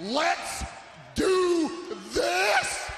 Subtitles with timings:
[0.00, 0.64] Let's
[1.14, 1.70] do
[2.12, 2.90] this!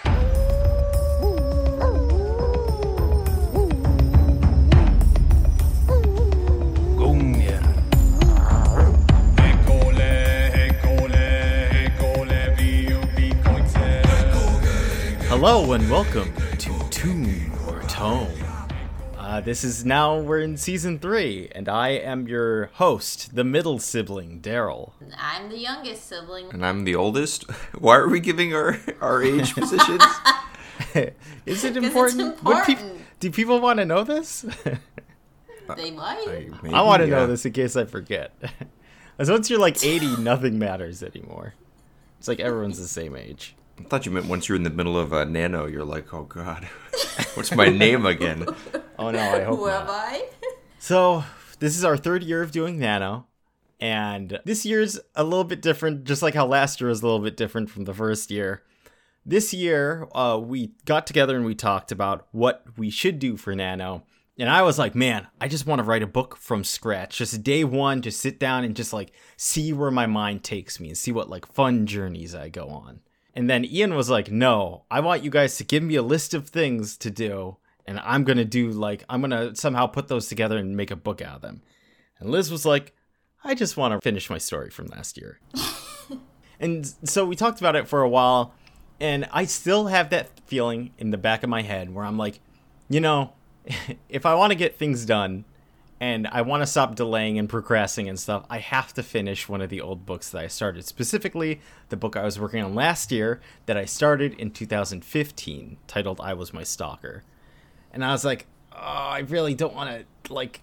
[6.97, 7.61] Gungnir.
[15.29, 18.36] Hello and welcome to Tomb or Tome.
[19.47, 24.41] This is now we're in season three, and I am your host, the middle sibling,
[24.41, 24.91] Darryl.
[25.17, 26.51] I'm the youngest sibling.
[26.53, 27.49] And I'm the oldest.
[27.79, 30.03] Why are we giving our, our age positions?
[31.47, 32.43] Is it it's important?
[32.43, 32.79] Would peop-
[33.21, 34.45] do people want to know this?
[35.77, 36.51] They might.
[36.65, 37.15] I want to yeah.
[37.15, 38.35] know this in case I forget.
[39.17, 41.55] Because once you're like 80, nothing matters anymore.
[42.19, 43.55] It's like everyone's the same age.
[43.79, 46.25] I thought you meant once you're in the middle of a nano, you're like, oh
[46.25, 46.65] god,
[47.35, 48.45] what's my name again?
[48.99, 49.83] Oh no, I hope Who not.
[49.83, 50.25] am I?
[50.79, 51.25] So,
[51.59, 53.27] this is our third year of doing Nano,
[53.81, 57.21] and this year's a little bit different, just like how last year was a little
[57.21, 58.63] bit different from the first year.
[59.25, 63.55] This year, uh, we got together and we talked about what we should do for
[63.55, 64.05] Nano.
[64.39, 67.19] And I was like, man, I just want to write a book from scratch.
[67.19, 70.89] Just day one, just sit down and just like see where my mind takes me
[70.89, 73.01] and see what like fun journeys I go on.
[73.35, 76.33] And then Ian was like, no, I want you guys to give me a list
[76.33, 77.57] of things to do.
[77.87, 80.91] And I'm going to do like, I'm going to somehow put those together and make
[80.91, 81.63] a book out of them.
[82.19, 82.95] And Liz was like,
[83.45, 85.39] I just want to finish my story from last year.
[86.61, 88.55] and so we talked about it for a while.
[88.99, 92.41] And I still have that feeling in the back of my head where I'm like,
[92.89, 93.33] you know,
[94.09, 95.45] if I want to get things done
[96.01, 99.61] and I want to stop delaying and procrastinating and stuff, I have to finish one
[99.61, 100.85] of the old books that I started.
[100.85, 106.21] Specifically, the book I was working on last year that I started in 2015, titled
[106.21, 107.23] I Was My Stalker.
[107.97, 110.61] And I was like, oh, I really don't want to like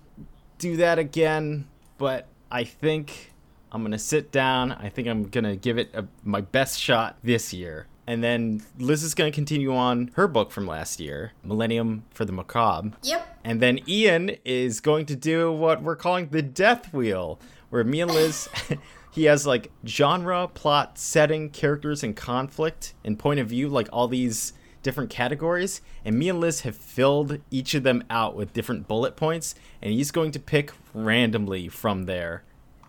[0.59, 1.67] do that again,
[1.97, 3.33] but I think
[3.71, 4.71] I'm going to sit down.
[4.71, 7.87] I think I'm going to give it a, my best shot this year.
[8.05, 12.23] And then Liz is going to continue on her book from last year, Millennium for
[12.23, 12.91] the Macabre.
[13.01, 13.39] Yep.
[13.43, 17.39] And then Ian is going to do what we're calling the Death Wheel,
[17.71, 18.47] where me and Liz,
[19.11, 24.07] he has like genre, plot, setting, characters, and conflict and point of view, like all
[24.07, 24.53] these
[24.83, 25.81] different categories.
[26.05, 29.91] And me and Liz have filled each of them out with different bullet points, and
[29.91, 32.43] he's going to pick randomly from there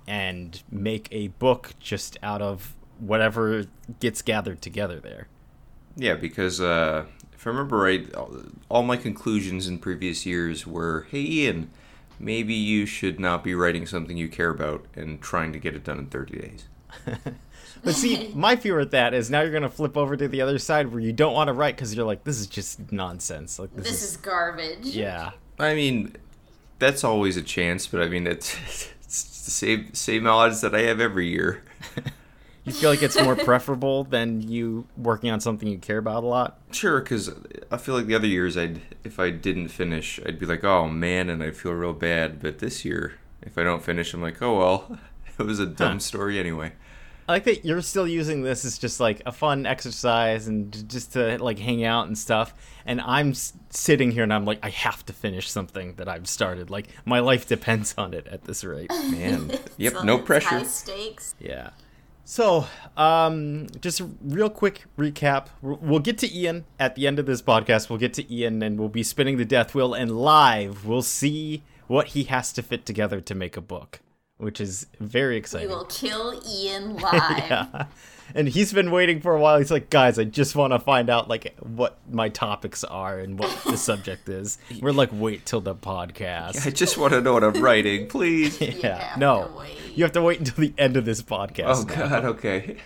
[0.07, 3.65] and make a book just out of whatever
[4.01, 5.29] gets gathered together there.
[5.97, 8.37] Yeah, because uh, if I remember right, all,
[8.69, 11.71] all my conclusions in previous years were, hey Ian,
[12.19, 15.85] maybe you should not be writing something you care about and trying to get it
[15.85, 16.65] done in 30 days.
[17.85, 20.59] But see, my fear with that is now you're gonna flip over to the other
[20.59, 23.59] side where you don't want to write because you're like, this is just nonsense.
[23.59, 24.87] Like this, This is garbage.
[24.87, 26.17] yeah, I mean,
[26.79, 28.57] that's always a chance, but I mean, it's,
[29.05, 31.63] it's the same, same odds that I have every year.
[32.65, 36.27] you feel like it's more preferable than you working on something you care about a
[36.27, 36.59] lot.
[36.73, 37.31] Sure, because
[37.71, 40.89] I feel like the other years, I'd if I didn't finish, I'd be like, oh
[40.89, 42.41] man, and I'd feel real bad.
[42.41, 44.99] But this year, if I don't finish, I'm like, oh well,
[45.39, 46.73] it was a dumb story anyway.
[47.29, 51.15] I like that you're still using this as just like a fun exercise and just
[51.15, 52.53] to like hang out and stuff.
[52.85, 56.29] And I'm s- sitting here and I'm like, I have to finish something that I've
[56.29, 56.69] started.
[56.71, 58.91] Like my life depends on it at this rate.
[59.11, 60.49] Man, yep, So no pressure.
[60.49, 61.35] High stakes.
[61.41, 61.71] Yeah.
[62.27, 65.49] So, um, just a real quick recap.
[65.61, 67.91] We'll we'll get to Ian at the end of this podcast.
[67.91, 71.63] We'll get to Ian and we'll be spinning the death wheel and live we'll see
[71.87, 74.01] what he has to fit together to make a book,
[74.39, 75.69] which is very exciting.
[75.69, 77.39] We will kill Ian live.
[77.39, 77.87] yeah.
[78.35, 79.59] And he's been waiting for a while.
[79.59, 83.39] He's like, guys, I just want to find out like what my topics are and
[83.39, 84.59] what the subject is.
[84.81, 86.67] We're like, wait till the podcast.
[86.67, 88.61] I just want to know what I'm writing, please.
[88.61, 89.15] You yeah.
[89.19, 89.53] No.
[89.59, 89.77] wait.
[89.95, 91.65] You have to wait until the end of this podcast.
[91.67, 92.09] Oh now.
[92.09, 92.77] God, okay.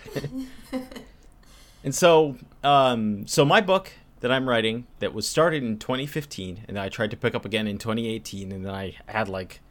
[1.83, 6.77] And so, um, so my book that I'm writing that was started in 2015, and
[6.77, 9.61] I tried to pick up again in 2018, and then I had like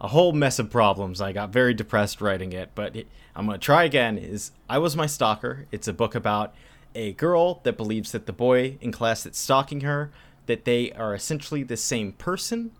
[0.00, 1.20] a whole mess of problems.
[1.20, 2.96] I got very depressed writing it, but
[3.34, 4.18] I'm gonna try again.
[4.18, 5.66] Is I was my stalker.
[5.72, 6.54] It's a book about
[6.94, 10.10] a girl that believes that the boy in class that's stalking her
[10.46, 12.70] that they are essentially the same person,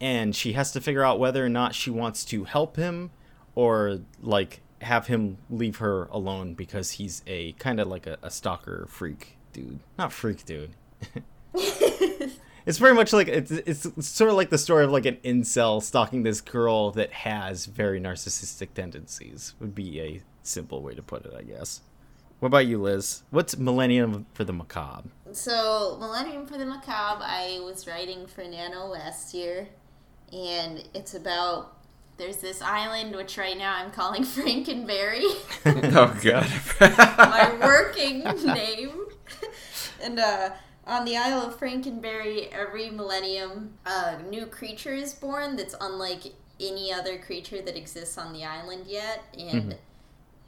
[0.00, 3.10] and she has to figure out whether or not she wants to help him
[3.54, 8.30] or like have him leave her alone because he's a kind of like a, a
[8.30, 10.70] stalker freak dude not freak dude
[12.70, 15.82] it's very much like it's, it's sort of like the story of like an incel
[15.82, 21.26] stalking this girl that has very narcissistic tendencies would be a simple way to put
[21.26, 21.80] it i guess
[22.38, 27.60] what about you liz what's millennium for the macabre So, Millennium for the Macabre, I
[27.62, 29.68] was writing for Nano last year,
[30.32, 31.76] and it's about
[32.18, 35.22] there's this island which right now I'm calling Frankenberry,
[35.66, 36.48] oh god.
[36.80, 39.06] my working name.
[40.02, 40.50] and uh,
[40.90, 46.22] on the Isle of Frankenberry, every millennium, a new creature is born that's unlike
[46.58, 49.76] any other creature that exists on the island yet, and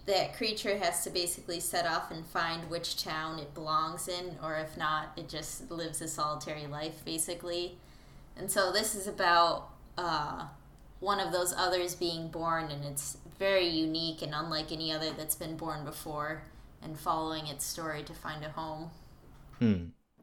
[0.07, 4.57] that creature has to basically set off and find which town it belongs in, or
[4.57, 7.79] if not, it just lives a solitary life, basically.
[8.37, 10.47] And so this is about uh,
[10.99, 15.37] one of those others being born, and it's very unique and unlike any other that's
[15.37, 16.43] been born before,
[16.83, 18.91] and following its story to find a home.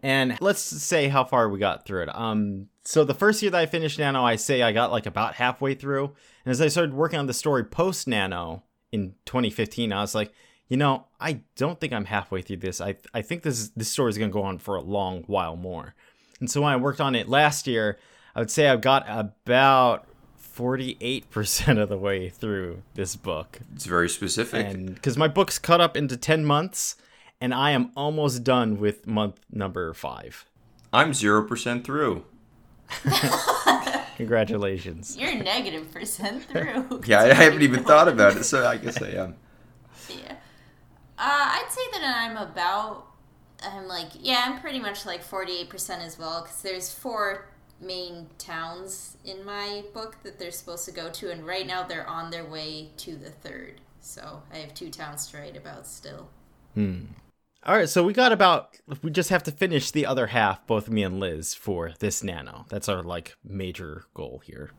[0.02, 2.16] And let's say how far we got through it.
[2.16, 5.36] Um, so the first year that I finished Nano, I say I got like about
[5.36, 6.06] halfway through.
[6.46, 10.32] And as I started working on the story post Nano in 2015, I was like,
[10.68, 12.80] you know, I don't think I'm halfway through this.
[12.80, 15.24] I I think this is, this story is going to go on for a long
[15.28, 15.96] while more.
[16.40, 17.98] And so when I worked on it last year,
[18.36, 20.08] I would say I've got about
[20.56, 24.66] 48% of the way through this book It's very specific.
[24.66, 26.96] and because my book's cut up into 10 months
[27.42, 30.46] and i am almost done with month number five
[30.92, 32.26] I'm 0% through.
[34.18, 37.02] congratulations You're negative percent through.
[37.06, 39.36] Yeah, I haven't even thought about it, so I guess I am.
[40.10, 40.32] Yeah.
[41.18, 43.06] Uh, I'd say that I'm about.
[43.62, 47.50] I'm like, yeah, I'm pretty much like 48% as well, because there's four
[47.82, 52.08] main towns in my book that they're supposed to go to, and right now they're
[52.08, 53.82] on their way to the third.
[54.02, 56.30] So I have two towns to write about still.
[57.66, 60.90] All right so we got about we just have to finish the other half both
[60.90, 64.72] me and liz for this nano that's our like major goal here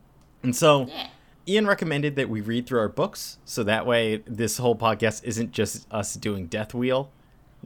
[0.43, 1.07] and so Yeah.
[1.47, 5.51] Ian recommended that we read through our books, so that way this whole podcast isn't
[5.51, 7.11] just us doing Death Wheel.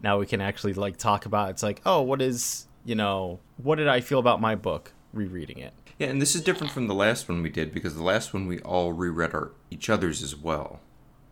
[0.01, 3.75] Now we can actually like talk about it's like, oh, what is you know, what
[3.75, 5.73] did I feel about my book rereading it?
[5.99, 8.47] Yeah, and this is different from the last one we did because the last one
[8.47, 10.79] we all reread our each other's as well,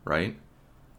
[0.03, 0.35] right?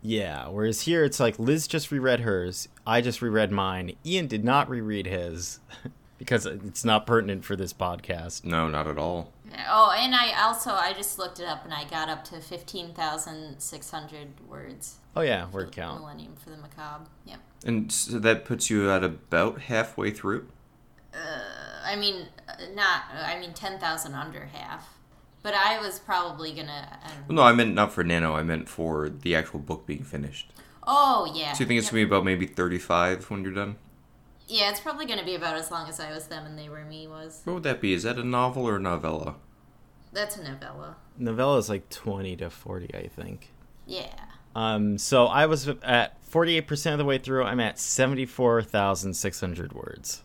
[0.07, 3.97] Yeah, whereas here it's like Liz just reread hers, I just reread mine.
[4.05, 5.61] Ian did not reread his
[6.19, 8.45] because it's not pertinent for this podcast.
[8.45, 9.33] No, not at all.
[9.67, 14.29] Oh, and I also I just looked it up and I got up to 15,600
[14.47, 14.97] words.
[15.17, 16.01] Oh yeah, word for count.
[16.01, 17.07] Millennium for the Macabre.
[17.25, 17.39] Yep.
[17.65, 20.49] And so that puts you at about halfway through.
[21.85, 23.03] I mean, uh, not.
[23.15, 24.94] I mean, ten thousand under half.
[25.45, 26.99] But I was probably gonna.
[27.05, 27.25] I don't know.
[27.29, 28.35] Well, no, I meant not for Nano.
[28.35, 30.51] I meant for the actual book being finished.
[30.87, 31.53] Oh yeah.
[31.53, 31.93] So you think it's Yep.
[31.93, 33.77] gonna be about maybe thirty-five when you're done?
[34.49, 36.85] Yeah, it's probably gonna be about as long as I was them and they were
[36.87, 37.43] me was.
[37.45, 37.93] What would that be?
[37.93, 39.35] Is that a novel or a novella?
[40.15, 40.97] That's a novella.
[41.19, 43.51] Novella is like 20 to 40, I think.
[43.87, 44.15] Yeah.
[44.57, 47.43] Um, so I was at 48% of the way through.
[47.45, 50.23] I'm at 74,600 words.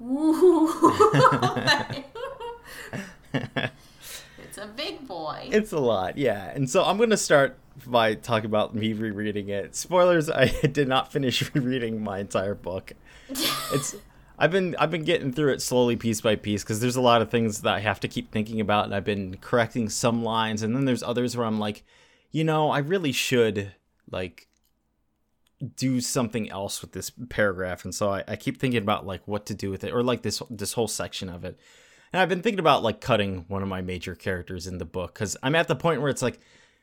[4.60, 5.48] a big boy.
[5.50, 6.50] It's a lot, yeah.
[6.54, 9.74] And so I'm going to start by talking about me rereading it.
[9.74, 12.92] Spoilers, I did not finish rereading my entire book.
[13.28, 13.96] It's
[14.38, 17.20] I've been I've been getting through it slowly piece by piece because there's a lot
[17.20, 20.62] of things that I have to keep thinking about and I've been correcting some lines
[20.62, 21.84] and then there's others where I'm like,
[22.30, 23.74] you know, I really should
[24.10, 24.48] like
[25.76, 29.44] do something else with this paragraph and so I, I keep thinking about like what
[29.46, 31.60] to do with it or like this this whole section of it
[32.12, 35.14] and i've been thinking about like cutting one of my major characters in the book
[35.14, 36.38] because i'm at the point where it's like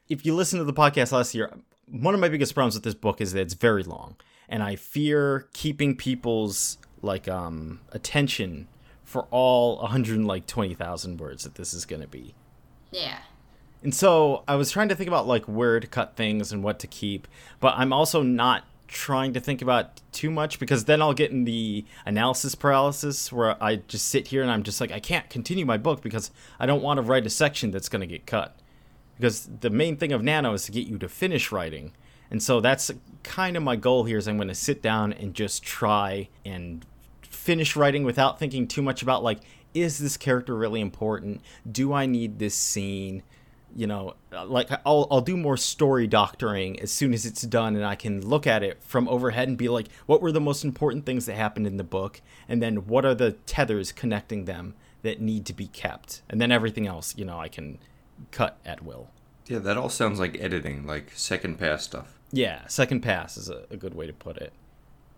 [0.09, 1.51] if you listen to the podcast last year
[1.89, 4.15] one of my biggest problems with this book is that it's very long
[4.50, 8.67] and i fear keeping people's like um attention
[9.03, 12.34] for all 120,000 words that this is going to be
[12.91, 13.19] yeah.
[13.84, 16.79] and so I was trying to think about like where to cut things and what
[16.79, 17.27] to keep,
[17.60, 21.44] but I'm also not trying to think about too much because then I'll get in
[21.44, 25.65] the analysis paralysis where I just sit here and I'm just like I can't continue
[25.65, 28.58] my book because I don't want to write a section that's going to get cut.
[29.17, 31.91] Because the main thing of Nano is to get you to finish writing.
[32.29, 32.91] And so that's
[33.24, 36.86] kind of my goal here is I'm going to sit down and just try and
[37.22, 39.39] finish writing without thinking too much about like
[39.74, 41.41] is this character really important?
[41.70, 43.24] Do I need this scene?
[43.75, 47.75] You know, uh, like I'll I'll do more story doctoring as soon as it's done
[47.75, 50.63] and I can look at it from overhead and be like what were the most
[50.63, 54.74] important things that happened in the book and then what are the tethers connecting them
[55.03, 56.21] that need to be kept?
[56.29, 57.77] And then everything else, you know, I can
[58.31, 59.09] cut at will.
[59.47, 62.19] Yeah, that all sounds like editing, like second pass stuff.
[62.31, 64.51] Yeah, second pass is a, a good way to put it.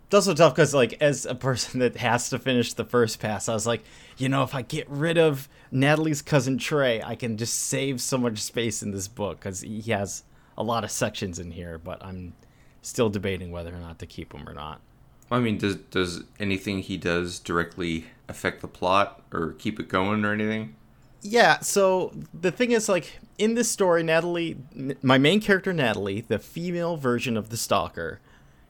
[0.10, 3.48] It's also tough because, like, as a person that has to finish the first pass,
[3.48, 3.84] I was like,
[4.18, 8.18] you know, if I get rid of Natalie's cousin Trey, I can just save so
[8.18, 10.24] much space in this book because he has
[10.58, 11.78] a lot of sections in here.
[11.78, 12.34] But I'm
[12.82, 14.82] still debating whether or not to keep him or not.
[15.30, 20.26] I mean, does does anything he does directly affect the plot or keep it going
[20.26, 20.76] or anything?
[21.22, 24.58] Yeah, so the thing is, like, in this story, Natalie,
[25.04, 28.22] my main character, Natalie, the female version of the stalker,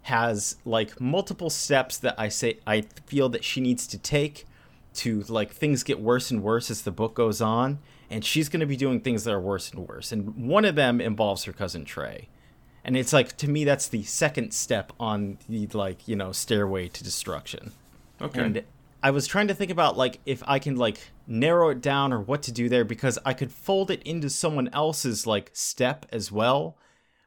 [0.03, 4.45] has, like, multiple steps that I say I feel that she needs to take
[4.95, 7.79] to, like, things get worse and worse as the book goes on.
[8.09, 10.11] And she's going to be doing things that are worse and worse.
[10.11, 12.27] And one of them involves her cousin Trey.
[12.83, 16.87] And it's like, to me, that's the second step on the, like, you know, stairway
[16.87, 17.73] to destruction.
[18.21, 18.41] Okay.
[18.41, 18.63] And
[19.01, 22.19] I was trying to think about like if I can like narrow it down or
[22.19, 26.31] what to do there because I could fold it into someone else's like step as
[26.31, 26.77] well,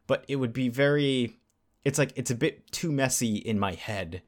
[0.06, 1.38] but it would be very
[1.84, 4.22] it's like it's a bit too messy in my head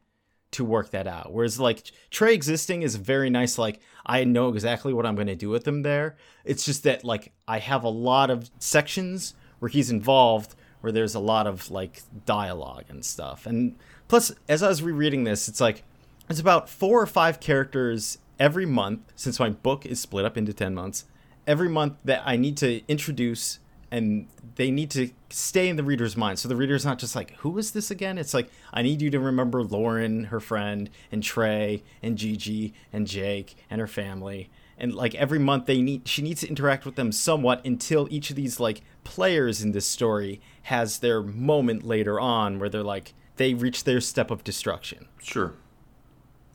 [0.52, 1.32] to work that out.
[1.32, 5.34] Whereas like Trey existing is very nice like I know exactly what I'm going to
[5.34, 6.16] do with him there.
[6.44, 11.14] It's just that like I have a lot of sections where he's involved where there's
[11.14, 13.46] a lot of like dialogue and stuff.
[13.46, 15.82] And plus as I was rereading this, it's like
[16.28, 20.52] it's about four or five characters every month, since my book is split up into
[20.52, 21.06] 10 months,
[21.46, 23.61] every month that I need to introduce
[23.94, 26.40] and they need to stay in the reader's mind.
[26.40, 28.18] So the reader's not just like, who is this again?
[28.18, 33.06] It's like, I need you to remember Lauren, her friend, and Trey, and Gigi, and
[33.06, 34.50] Jake, and her family.
[34.76, 38.30] And like every month they need she needs to interact with them somewhat until each
[38.30, 43.14] of these like players in this story has their moment later on where they're like
[43.36, 45.06] they reach their step of destruction.
[45.22, 45.52] Sure.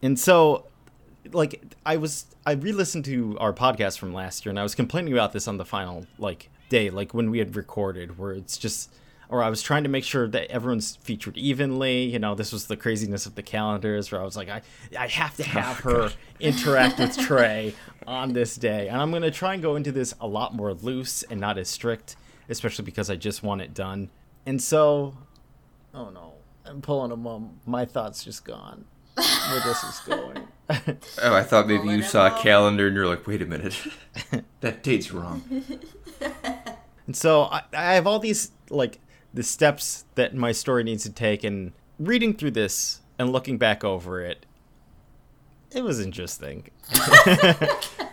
[0.02, 0.66] And so,
[1.32, 5.14] like, I was I re-listened to our podcast from last year, and I was complaining
[5.14, 8.92] about this on the final like day, like when we had recorded, where it's just,
[9.28, 12.04] or I was trying to make sure that everyone's featured evenly.
[12.04, 14.62] You know, this was the craziness of the calendars, where I was like, I
[14.98, 17.74] I have to have her interact with Trey
[18.08, 21.24] on this day, and I'm gonna try and go into this a lot more loose
[21.24, 22.16] and not as strict,
[22.48, 24.10] especially because I just want it done.
[24.46, 25.16] And so,
[25.94, 26.34] oh no,
[26.66, 27.60] I'm pulling a mum.
[27.66, 28.86] My thoughts just gone
[29.16, 30.48] where this is going.
[31.24, 33.76] Oh, I thought maybe you saw a calendar and you're like, wait a minute,
[34.62, 35.42] that date's wrong.
[37.10, 39.00] And so I, I have all these like
[39.34, 43.84] the steps that my story needs to take, and reading through this and looking back
[43.84, 44.46] over it,
[45.72, 46.70] it was interesting.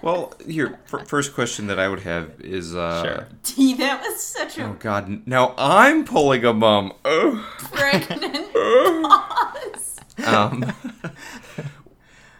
[0.02, 3.26] Well, here, f- first question that I would have is, uh, Sure.
[3.42, 4.64] Gee, that was such a.
[4.66, 6.92] oh God, now I'm pulling a mum.
[7.04, 7.42] Ugh.
[7.72, 9.96] pregnant pause.
[10.24, 10.72] Um,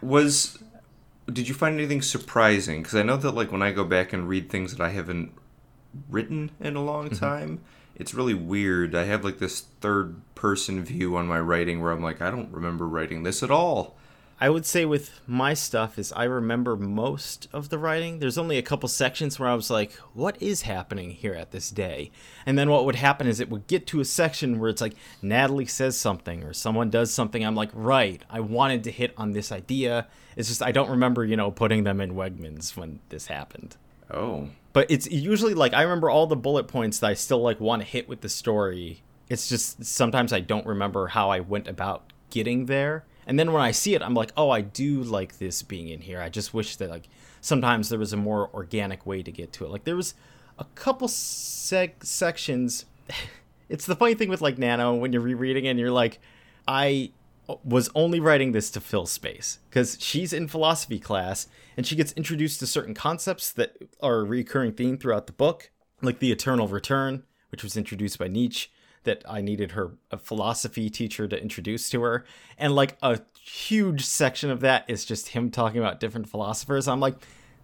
[0.01, 0.59] was
[1.31, 2.81] did you find anything surprising?
[2.83, 5.33] Because I know that like when I go back and read things that I haven't
[6.09, 7.15] written in a long mm-hmm.
[7.15, 7.61] time,
[7.95, 8.95] it's really weird.
[8.95, 12.51] I have like this third person view on my writing where I'm like, I don't
[12.51, 13.97] remember writing this at all.
[14.39, 18.19] I would say with my stuff is I remember most of the writing.
[18.19, 21.71] There's only a couple sections where I was like, what is happening here at this
[21.71, 22.11] day?
[22.45, 24.93] And then what would happen is it would get to a section where it's like
[25.23, 27.43] Natalie says something or someone does something.
[27.43, 30.05] I'm like, right, I wanted to hit on this idea.
[30.35, 33.75] It's just I don't remember, you know, putting them in Wegmans when this happened.
[34.11, 37.59] Oh, But it's usually like I remember all the bullet points that I still like
[37.59, 39.01] want to hit with the story.
[39.27, 43.03] It's just sometimes I don't remember how I went about getting there.
[43.25, 46.01] And then when I see it, I'm like, oh, I do like this being in
[46.01, 46.21] here.
[46.21, 47.09] I just wish that like
[47.41, 49.71] sometimes there was a more organic way to get to it.
[49.71, 50.13] Like there was
[50.59, 52.85] a couple seg- sections.
[53.69, 56.19] it's the funny thing with like Nano when you're rereading and you're like,
[56.67, 57.13] I
[57.63, 62.11] was only writing this to fill space because she's in philosophy class and she gets
[62.13, 66.67] introduced to certain concepts that are a recurring theme throughout the book, like the eternal
[66.67, 68.69] return, which was introduced by Nietzsche,
[69.03, 72.25] that I needed her a philosophy teacher to introduce to her,
[72.57, 76.87] and like a huge section of that is just him talking about different philosophers.
[76.87, 77.15] I'm like,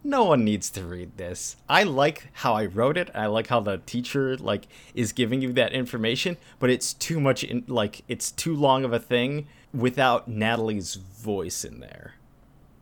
[0.04, 1.56] no one needs to read this.
[1.70, 3.10] I like how I wrote it.
[3.16, 7.44] I like how the teacher like is giving you that information, but it's too much
[7.44, 12.16] in like it's too long of a thing without Natalie's voice in there.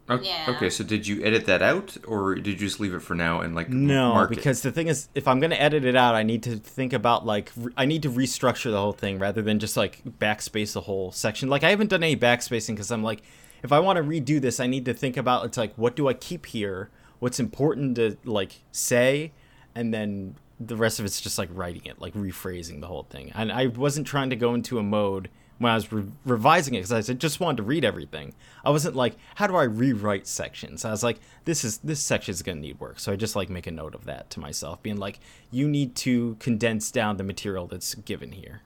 [0.10, 0.26] okay.
[0.26, 0.46] Yeah.
[0.56, 0.70] okay.
[0.70, 3.56] So did you edit that out, or did you just leave it for now and
[3.56, 4.36] like No, mark it?
[4.36, 7.26] because the thing is, if I'm gonna edit it out, I need to think about
[7.26, 10.82] like re- I need to restructure the whole thing rather than just like backspace the
[10.82, 11.50] whole section.
[11.50, 13.22] Like I haven't done any backspacing because I'm like,
[13.64, 16.08] if I want to redo this, I need to think about it's like what do
[16.10, 16.90] I keep here,
[17.22, 19.32] what's important to like say,
[19.76, 23.32] and then the rest of it's just like writing it, like rephrasing the whole thing.
[23.34, 26.88] And I wasn't trying to go into a mode when I was re- revising it
[26.88, 28.34] because I just wanted to read everything.
[28.66, 30.84] I wasn't like, how do I rewrite sections?
[30.84, 33.00] I was like, this is this section is gonna need work.
[33.00, 35.20] So I just like make a note of that to myself, being like,
[35.52, 38.62] you need to condense down the material that's given here.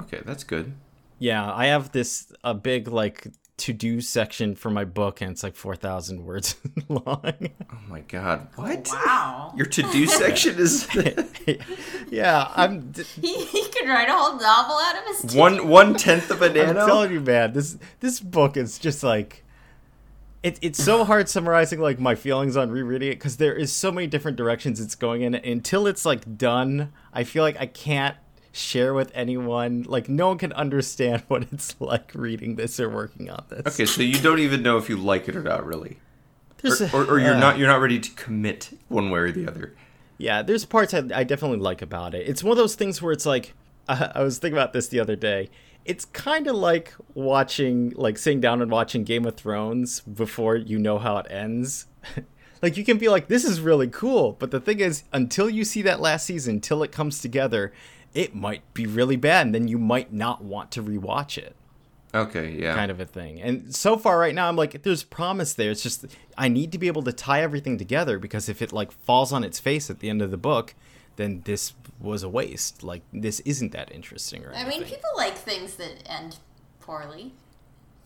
[0.00, 0.74] Okay, that's good.
[1.20, 3.28] Yeah, I have this a big like
[3.64, 6.56] to do section for my book, and it's like four thousand words
[6.90, 7.48] long.
[7.72, 8.90] Oh my God, what?
[8.92, 9.54] Wow.
[9.56, 10.86] Your to do section is
[12.10, 12.92] yeah, I'm.
[13.18, 16.46] He, he could write a whole novel out of his one one tenth of a
[16.46, 19.44] I'm telling you, man, this this book is just like
[20.42, 23.90] it, it's so hard summarizing like my feelings on rereading it because there is so
[23.90, 25.34] many different directions it's going in.
[25.34, 28.16] Until it's like done, I feel like I can't
[28.54, 29.82] share with anyone.
[29.82, 33.66] Like no one can understand what it's like reading this or working on this.
[33.66, 35.98] Okay, so you don't even know if you like it or not, really,
[36.62, 39.32] or, a- or, or you're uh, not you're not ready to commit one way or
[39.32, 39.74] the other.
[40.16, 42.28] Yeah, there's parts I, I definitely like about it.
[42.28, 43.52] It's one of those things where it's like,
[43.88, 45.50] I, I was thinking about this the other day.
[45.84, 50.78] It's kind of like watching, like sitting down and watching Game of Thrones before you
[50.78, 51.86] know how it ends.
[52.62, 55.62] like you can be like, this is really cool, but the thing is, until you
[55.62, 57.70] see that last season, till it comes together,
[58.14, 61.56] it might be really bad, and then you might not want to rewatch it
[62.14, 62.74] Okay, yeah.
[62.76, 63.40] kind of a thing.
[63.42, 65.70] And so far right now I'm like there's promise there.
[65.72, 66.06] It's just
[66.38, 69.42] I need to be able to tie everything together because if it like falls on
[69.42, 70.74] its face at the end of the book,
[71.16, 72.84] then this was a waste.
[72.84, 74.80] Like this isn't that interesting or I anything.
[74.82, 76.36] mean, people like things that end
[76.78, 77.32] poorly.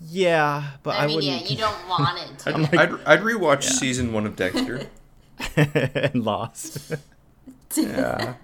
[0.01, 2.57] yeah, but I, I, mean, yeah, wouldn't you don't want it to.
[2.57, 4.87] I'd, I'd, I'd rewatch season one of Dexter.
[5.57, 6.95] and lost.
[7.77, 8.35] yeah.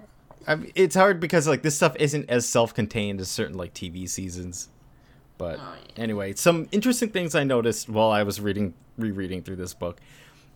[0.47, 4.09] I mean, it's hard because like this stuff isn't as self-contained as certain like TV
[4.09, 4.69] seasons.
[5.39, 6.03] But Oh, yeah.
[6.03, 10.01] anyway, some interesting things I noticed while I was reading rereading through this book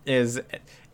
[0.05, 0.39] is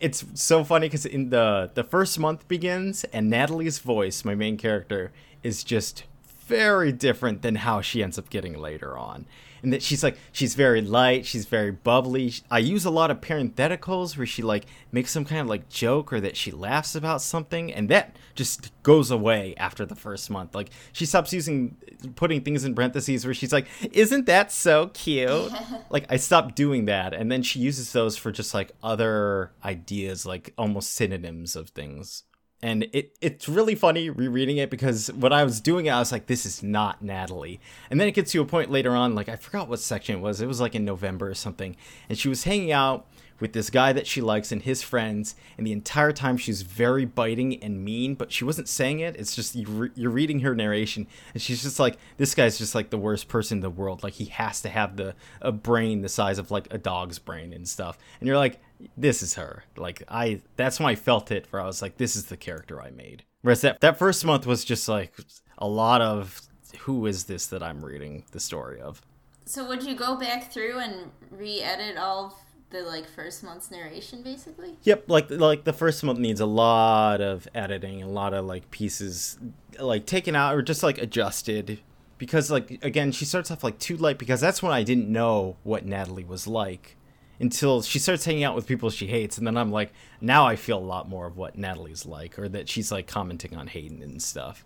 [0.00, 4.56] it's so funny because in the the first month begins and Natalie's voice, my main
[4.56, 5.12] character,
[5.42, 6.04] is just
[6.46, 9.26] very different than how she ends up getting later on.
[9.62, 12.32] And that she's like she's very light, she's very bubbly.
[12.50, 16.12] I use a lot of parentheticals where she like makes some kind of like joke
[16.12, 20.54] or that she laughs about something and that just goes away after the first month.
[20.54, 21.76] Like she stops using
[22.14, 25.52] putting things in parentheses where she's like, "Isn't that so cute?"
[25.90, 30.24] like I stopped doing that and then she uses those for just like other ideas
[30.26, 32.22] like almost synonyms of things
[32.62, 36.12] and it it's really funny rereading it because when I was doing it, I was
[36.12, 37.60] like, "This is not Natalie."
[37.90, 40.20] And then it gets to a point later on, like I forgot what section it
[40.20, 40.40] was.
[40.40, 41.76] It was like in November or something,
[42.08, 43.06] and she was hanging out
[43.40, 47.04] with this guy that she likes and his friends, and the entire time she's very
[47.04, 49.16] biting and mean, but she wasn't saying it.
[49.16, 52.74] It's just you re- you're reading her narration, and she's just like, "This guy's just
[52.74, 54.02] like the worst person in the world.
[54.02, 57.52] Like he has to have the a brain the size of like a dog's brain
[57.52, 58.60] and stuff." And you're like,
[58.96, 59.64] this is her.
[59.76, 62.80] Like I that's when I felt it where I was like, this is the character
[62.80, 63.24] I made.
[63.42, 65.12] Whereas that that first month was just like
[65.58, 66.40] a lot of
[66.80, 69.02] who is this that I'm reading the story of?
[69.44, 72.34] So would you go back through and re-edit all of
[72.70, 74.76] the like first month's narration, basically?
[74.82, 78.70] Yep, like like the first month needs a lot of editing, a lot of like
[78.70, 79.38] pieces
[79.78, 81.80] like taken out or just like adjusted
[82.18, 85.56] because like again, she starts off like too light because that's when I didn't know
[85.62, 86.96] what Natalie was like
[87.40, 90.56] until she starts hanging out with people she hates and then I'm like now I
[90.56, 94.02] feel a lot more of what Natalie's like or that she's like commenting on Hayden
[94.02, 94.64] and stuff.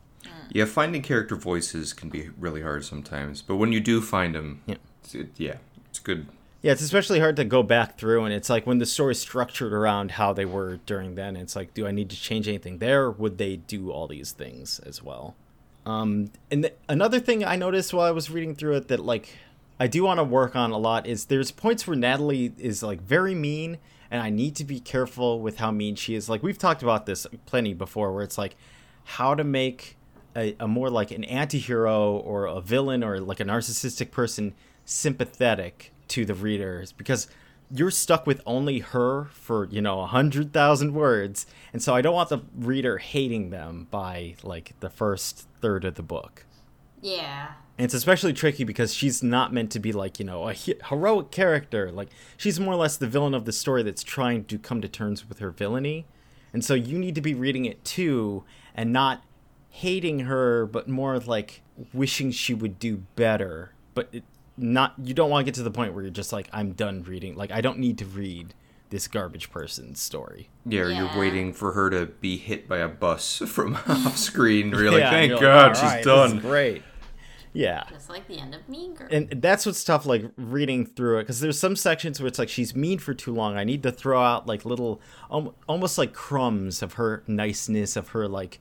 [0.53, 4.61] Yeah, finding character voices can be really hard sometimes, but when you do find them,
[4.67, 4.75] Yeah.
[5.03, 5.55] it's, it, yeah,
[5.89, 6.27] it's good.
[6.63, 9.73] Yeah, it's especially hard to go back through, and it's like when the story's structured
[9.73, 11.35] around how they were during then.
[11.37, 13.11] It's like, do I need to change anything there?
[13.11, 15.37] Would they do all these things as well?
[15.87, 19.31] Um, and th- another thing I noticed while I was reading through it that like
[19.81, 23.01] I do want to work on a lot is there's points where Natalie is like
[23.01, 23.79] very mean,
[24.11, 26.29] and I need to be careful with how mean she is.
[26.29, 28.57] Like we've talked about this plenty before, where it's like
[29.05, 29.97] how to make
[30.37, 35.93] a, a more like an anti-hero or a villain or like a narcissistic person sympathetic
[36.09, 37.29] to the readers because
[37.73, 42.03] you're stuck with only her for you know a hundred thousand words and so i
[42.03, 46.45] don't want the reader hating them by like the first third of the book
[47.01, 47.53] Yeah.
[47.79, 50.75] And it's especially tricky because she's not meant to be like you know a he-
[50.89, 54.59] heroic character like she's more or less the villain of the story that's trying to
[54.59, 56.07] come to terms with her villainy
[56.53, 59.23] and so you need to be reading it too and not
[59.71, 64.25] hating her but more like wishing she would do better but it,
[64.57, 67.03] not you don't want to get to the point where you're just like i'm done
[67.05, 68.53] reading like i don't need to read
[68.91, 70.99] this garbage person's story Yeah, Yeah.
[71.13, 74.71] you're waiting for her to be hit by a bus from off screen.
[74.71, 76.37] You're like, Yeah, thank you're like, God "All she's right, this done.
[76.39, 76.83] is great
[77.53, 77.85] yeah.
[77.91, 79.11] Just like the end of Mean Girls.
[79.13, 82.49] and that's what's tough like reading through it because there's some sections where it's like
[82.49, 83.57] she's mean for too long.
[83.57, 88.11] I need to throw out like little um, almost like crumbs of her niceness of
[88.11, 88.61] her like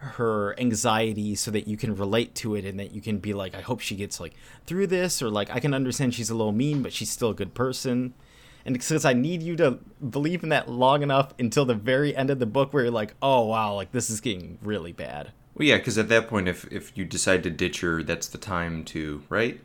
[0.00, 3.54] her anxiety so that you can relate to it and that you can be like
[3.54, 4.32] i hope she gets like
[4.64, 7.34] through this or like i can understand she's a little mean but she's still a
[7.34, 8.14] good person.
[8.64, 12.30] And since i need you to believe in that long enough until the very end
[12.30, 15.66] of the book where you're like oh wow like this is getting really bad Well,
[15.66, 18.84] yeah, because at that point, if if you decide to ditch her, that's the time
[18.84, 19.60] to, right?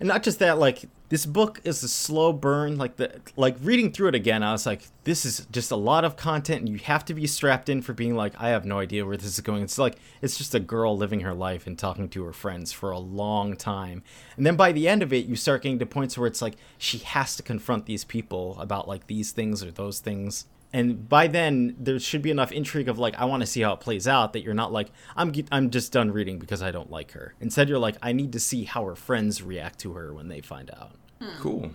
[0.00, 2.78] and not just that, like this book is a slow burn.
[2.78, 6.06] Like the like reading through it again, I was like, this is just a lot
[6.06, 8.78] of content, and you have to be strapped in for being like, I have no
[8.78, 9.62] idea where this is going.
[9.62, 12.90] It's like it's just a girl living her life and talking to her friends for
[12.90, 14.02] a long time,
[14.38, 16.56] and then by the end of it, you start getting to points where it's like
[16.78, 21.26] she has to confront these people about like these things or those things and by
[21.26, 24.06] then there should be enough intrigue of like I want to see how it plays
[24.06, 27.34] out that you're not like I'm I'm just done reading because I don't like her.
[27.40, 30.40] Instead, you're like I need to see how her friends react to her when they
[30.40, 30.92] find out.
[31.40, 31.72] Cool.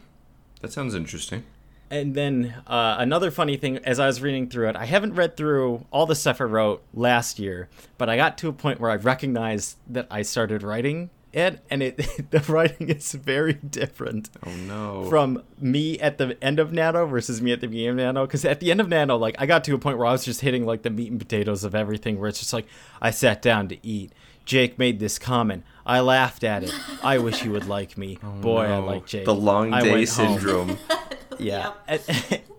[0.61, 1.43] That sounds interesting.
[1.91, 5.37] And then uh, another funny thing, as I was reading through it, I haven't read
[5.37, 8.89] through all the stuff I wrote last year, but I got to a point where
[8.89, 11.97] I recognized that I started writing it, and it
[12.31, 15.03] the writing is very different Oh no.
[15.09, 18.25] from me at the end of Nano versus me at the beginning of Nano.
[18.25, 20.23] Because at the end of Nano, like I got to a point where I was
[20.25, 22.65] just hitting like the meat and potatoes of everything, where it's just like
[23.01, 24.11] I sat down to eat.
[24.45, 25.63] Jake made this comment.
[25.87, 26.73] I laughed at it.
[27.03, 28.19] I wish he would like me.
[28.23, 29.25] Oh, Boy, I Oh, like Jake.
[29.25, 30.77] The long day syndrome.
[31.37, 31.73] Yeah.
[31.87, 32.01] And,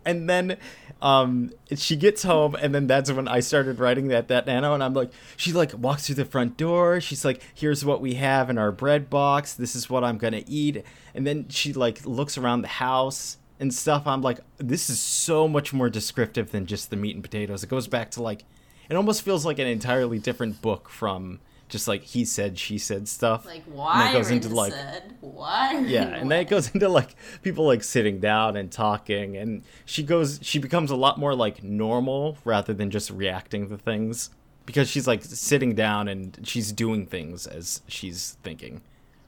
[0.05, 0.59] and then
[1.03, 4.83] um she gets home and then that's when I started writing that that nano and
[4.83, 7.01] I'm like she like walks through the front door.
[7.01, 9.55] She's like here's what we have in our bread box.
[9.55, 10.85] This is what I'm to eat.
[11.15, 14.07] And then she like looks around the house and stuff.
[14.07, 17.63] I'm like this is so much more descriptive than just the meat and potatoes.
[17.63, 18.45] It goes back to like
[18.89, 23.09] it almost feels like an entirely different book from just like he said she said
[23.09, 23.45] stuff.
[23.47, 25.15] Like And why it goes into like said?
[25.21, 29.63] Why yeah and then it goes into like people like sitting down and talking and
[29.85, 34.31] she goes she becomes a lot more like normal rather than just reacting to things
[34.65, 38.83] because she's like sitting down and she's doing things as she's thinking.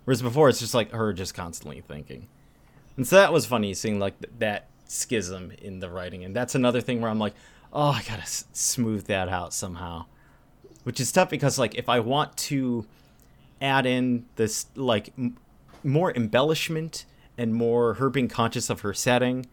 [0.05, 2.29] Whereas before it's just like her just constantly thinking.
[2.97, 6.55] And so that was funny seeing like th- that schism in the writing and that's
[6.55, 7.35] another thing where i'm like
[7.75, 10.07] oh i gotta s- smooth that out somehow
[10.89, 12.87] which is tough because like if i want to
[13.61, 15.37] add in this like m-
[15.85, 17.05] more embellishment
[17.37, 19.45] and more her being conscious of her setting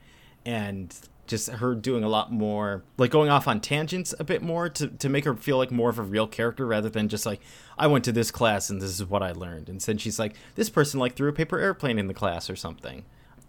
[0.45, 4.69] and just her doing a lot more like going off on tangents a bit more
[4.69, 7.41] to, to make her feel like more of a real character rather than just like
[7.77, 10.37] i went to this class and this is what i learned and then she's like
[10.55, 13.03] this person like threw a paper airplane in the class or something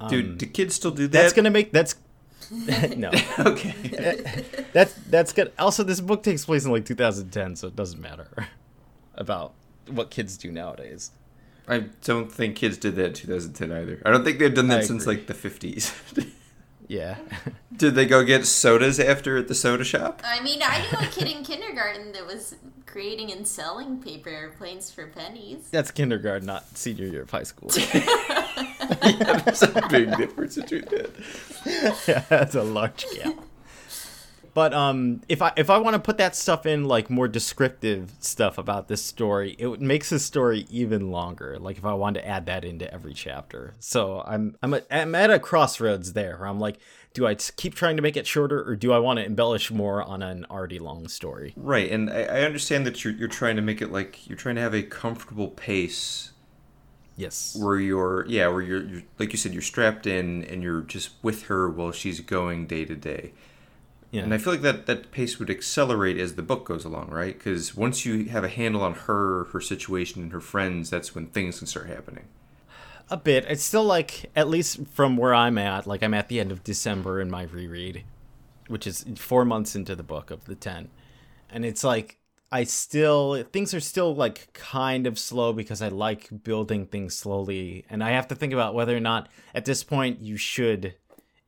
[0.09, 1.12] Dude, um, do kids still do that?
[1.12, 1.94] that's gonna make that's
[2.96, 4.44] no okay.
[4.72, 8.48] that's that's good also this book takes place in like 2010 so it doesn't matter
[9.14, 9.52] about
[9.88, 11.11] what kids do nowadays
[11.68, 14.00] I don't think kids did that in 2010 either.
[14.06, 15.16] I don't think they've done that I since agree.
[15.16, 16.28] like the 50s.
[16.87, 17.16] yeah
[17.74, 20.22] did they go get sodas after at the soda shop?
[20.24, 22.54] I mean, I knew a kid in kindergarten that was
[22.87, 25.68] creating and selling paper airplanes for pennies.
[25.70, 27.68] that's kindergarten not senior year of high school
[28.57, 31.11] yeah, there's a big difference between that.
[32.09, 33.35] yeah, that's a large gap.
[34.57, 38.12] But um, if I if I want to put that stuff in like more descriptive
[38.21, 41.59] stuff about this story, it makes the story even longer.
[41.59, 45.14] Like if I wanted to add that into every chapter, so I'm I'm at, I'm
[45.14, 46.38] at a crossroads there.
[46.38, 46.79] Where I'm like,
[47.12, 50.03] do I keep trying to make it shorter, or do I want to embellish more
[50.03, 51.53] on an already long story?
[51.55, 54.55] Right, and I, I understand that you're you're trying to make it like you're trying
[54.55, 56.33] to have a comfortable pace
[57.16, 57.57] Yes.
[57.59, 61.11] where you're yeah where you're, you're like you said you're strapped in and you're just
[61.22, 63.33] with her while she's going day to day.
[64.11, 64.22] Yeah.
[64.22, 67.37] And I feel like that that pace would accelerate as the book goes along, right?
[67.37, 71.26] Because once you have a handle on her, her situation, and her friends, that's when
[71.26, 72.24] things can start happening.
[73.11, 73.44] A bit.
[73.48, 76.64] It's still like at least from where I'm at, like I'm at the end of
[76.64, 78.05] December in my reread,
[78.68, 80.88] which is four months into the book of the ten,
[81.50, 82.18] and it's like
[82.50, 87.85] I still things are still like kind of slow because I like building things slowly,
[87.90, 90.94] and I have to think about whether or not at this point you should.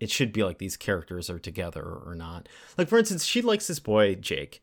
[0.00, 2.48] It should be like these characters are together or not.
[2.76, 4.62] Like for instance, she likes this boy Jake,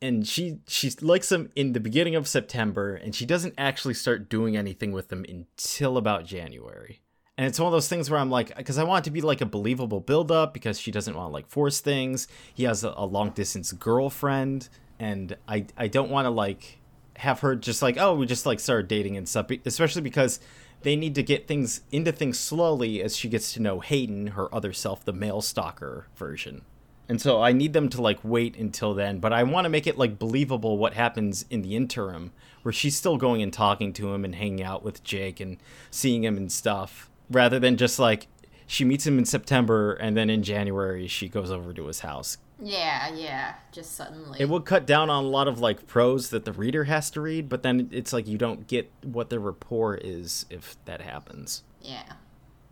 [0.00, 4.28] and she she likes him in the beginning of September, and she doesn't actually start
[4.28, 7.00] doing anything with him until about January.
[7.38, 9.22] And it's one of those things where I'm like, because I want it to be
[9.22, 12.28] like a believable build up, because she doesn't want to like force things.
[12.52, 14.68] He has a, a long distance girlfriend,
[15.02, 16.78] and I I don't want to like
[17.16, 20.38] have her just like oh we just like started dating and stuff, especially because
[20.82, 24.52] they need to get things into things slowly as she gets to know Hayden, her
[24.54, 26.62] other self, the male stalker version.
[27.08, 29.86] And so I need them to like wait until then, but I want to make
[29.86, 34.14] it like believable what happens in the interim where she's still going and talking to
[34.14, 35.58] him and hanging out with Jake and
[35.90, 38.28] seeing him and stuff rather than just like
[38.68, 42.38] she meets him in September and then in January she goes over to his house.
[42.60, 43.54] Yeah, yeah.
[43.72, 44.40] Just suddenly.
[44.40, 47.20] It would cut down on a lot of like prose that the reader has to
[47.20, 51.62] read, but then it's like you don't get what the rapport is if that happens.
[51.80, 52.12] yeah.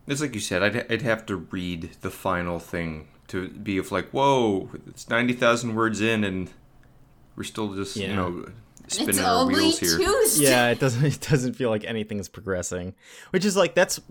[0.07, 3.91] It's like you said, I'd, I'd have to read the final thing to be of
[3.91, 6.51] like, whoa, it's 90,000 words in and
[7.35, 8.07] we're still just, Yeah.
[8.09, 8.45] you know,
[8.87, 9.97] spinning It's our only wheels here.
[9.99, 10.43] Tuesday.
[10.45, 12.93] yeah, it doesn't it doesn't feel like anything's progressing.
[13.29, 14.01] Which is like that's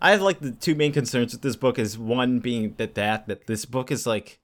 [0.00, 3.28] I have like the two main concerns with this book is one being that that
[3.28, 4.40] that this book is like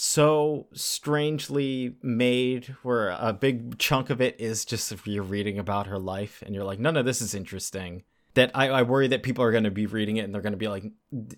[0.00, 5.88] so strangely made where a big chunk of it is just if you're reading about
[5.88, 8.04] her life and you're like none of this is interesting.
[8.34, 10.52] That I, I worry that people are going to be reading it and they're going
[10.52, 10.84] to be like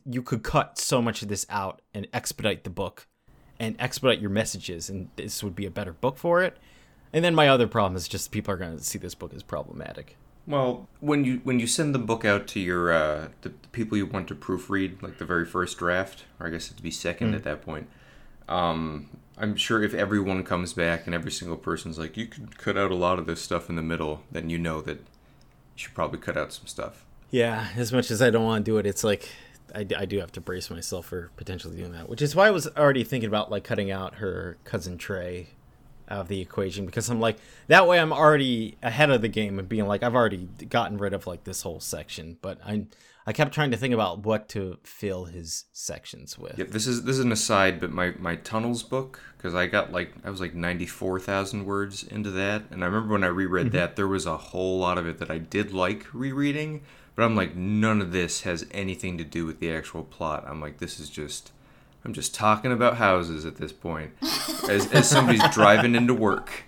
[0.05, 3.07] you could cut so much of this out and expedite the book
[3.59, 6.59] and expedite your messages and this would be a better book for it.
[7.15, 9.43] And then my other problem is just people are going to see this book as
[9.43, 10.19] problematic.
[10.47, 13.97] Well, when you when you send the book out to your uh, the, the people
[13.97, 17.35] you want to proofread, like the very first draft, or I guess it'd be second
[17.35, 17.89] at that point.
[18.51, 19.09] Um,
[19.39, 22.91] I'm sure if everyone comes back and every single person's like, you could cut out
[22.91, 25.05] a lot of this stuff in the middle, then you know that you
[25.77, 27.07] should probably cut out some stuff.
[27.31, 29.31] Yeah, as much as I don't want to do it, it's like
[29.75, 32.51] I, I do have to brace myself for potentially doing that, which is why I
[32.51, 35.51] was already thinking about like cutting out her cousin Trey
[36.11, 37.37] out of the equation because I'm like
[37.69, 41.15] that way I'm already ahead of the game and being like I've already gotten rid
[41.15, 42.87] of like this whole section, but I
[43.27, 46.59] I kept trying to think about what to fill his sections with.
[46.59, 49.93] Yep, this is this is an aside, but my my tunnels book because I got
[49.93, 53.29] like I was like ninety four thousand words into that, and I remember when I
[53.29, 53.77] reread mm-hmm.
[53.77, 56.83] that there was a whole lot of it that I did like rereading,
[57.15, 60.45] but I'm like none of this has anything to do with the actual plot.
[60.49, 61.53] I'm like this is just
[62.05, 64.13] I'm just talking about houses at this point,
[64.69, 66.65] as as somebody's driving into work.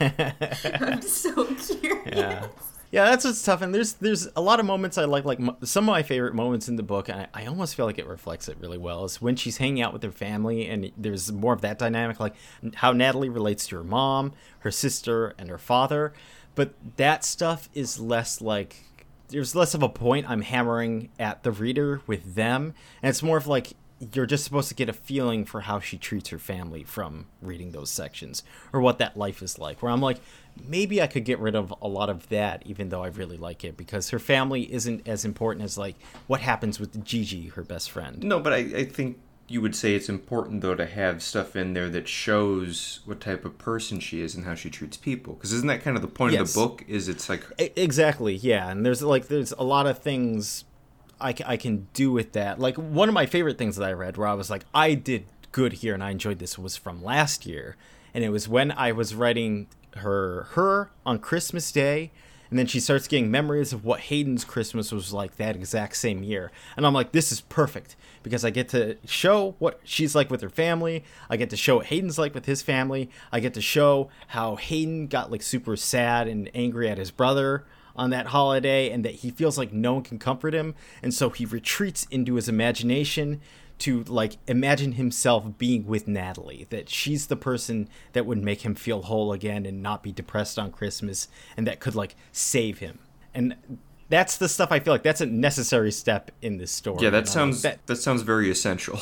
[0.00, 2.16] I'm so curious.
[2.16, 2.46] Yeah.
[2.92, 5.24] Yeah, that's what's tough, and there's there's a lot of moments I like.
[5.24, 7.98] Like some of my favorite moments in the book, and I, I almost feel like
[7.98, 9.04] it reflects it really well.
[9.04, 12.34] Is when she's hanging out with her family, and there's more of that dynamic, like
[12.76, 16.12] how Natalie relates to her mom, her sister, and her father.
[16.54, 18.84] But that stuff is less like
[19.28, 23.36] there's less of a point I'm hammering at the reader with them, and it's more
[23.36, 23.72] of like
[24.12, 27.72] you're just supposed to get a feeling for how she treats her family from reading
[27.72, 29.82] those sections or what that life is like.
[29.82, 30.18] Where I'm like,
[30.62, 33.64] maybe I could get rid of a lot of that, even though I really like
[33.64, 37.90] it, because her family isn't as important as like what happens with Gigi, her best
[37.90, 38.22] friend.
[38.22, 41.72] No, but I, I think you would say it's important though to have stuff in
[41.72, 45.34] there that shows what type of person she is and how she treats people.
[45.34, 46.84] Because isn't that kind of the point of the book?
[46.86, 48.70] Is it's like Exactly, yeah.
[48.70, 50.64] And there's like there's a lot of things
[51.20, 52.58] I, I can do with that.
[52.58, 55.26] Like one of my favorite things that I read where I was like, I did
[55.52, 57.76] good here and I enjoyed this was from last year,
[58.12, 62.10] and it was when I was writing her her on Christmas Day.
[62.48, 66.22] And then she starts getting memories of what Hayden's Christmas was like that exact same
[66.22, 66.52] year.
[66.76, 70.42] And I'm like, this is perfect because I get to show what she's like with
[70.42, 71.02] her family.
[71.28, 73.10] I get to show what Hayden's like with his family.
[73.32, 77.64] I get to show how Hayden got like super sad and angry at his brother
[77.96, 80.74] on that holiday and that he feels like no one can comfort him.
[81.02, 83.40] And so he retreats into his imagination
[83.78, 88.74] to like imagine himself being with Natalie, that she's the person that would make him
[88.74, 92.98] feel whole again and not be depressed on Christmas and that could like save him.
[93.34, 93.78] And
[94.08, 97.02] that's the stuff I feel like that's a necessary step in this story.
[97.02, 98.98] yeah, that like, sounds that- that sounds very essential.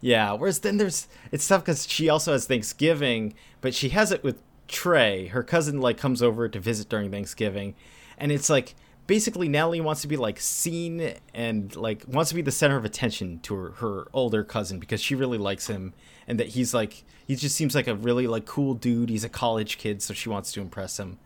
[0.00, 4.22] yeah, whereas then there's it's tough because she also has Thanksgiving, but she has it
[4.24, 5.26] with Trey.
[5.26, 7.74] Her cousin like comes over to visit during Thanksgiving,
[8.18, 8.74] and it's like
[9.06, 12.84] basically Natalie wants to be like seen and like wants to be the center of
[12.84, 15.92] attention to her, her older cousin because she really likes him
[16.28, 19.08] and that he's like he just seems like a really like cool dude.
[19.08, 21.18] He's a college kid, so she wants to impress him.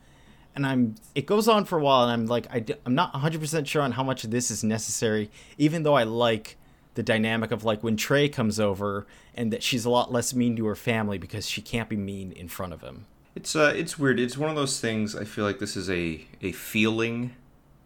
[0.55, 3.39] And I'm it goes on for a while, and I'm like I, I'm not 100
[3.39, 5.29] percent sure on how much of this is necessary,
[5.59, 6.57] even though I like
[6.95, 9.05] the dynamic of like when Trey comes over
[9.35, 12.31] and that she's a lot less mean to her family because she can't be mean
[12.31, 13.05] in front of him.
[13.35, 14.19] It's uh, it's weird.
[14.19, 15.15] It's one of those things.
[15.15, 17.35] I feel like this is a a feeling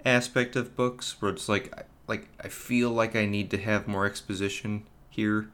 [0.05, 1.73] aspect of books where it's like
[2.07, 5.49] like I feel like I need to have more exposition here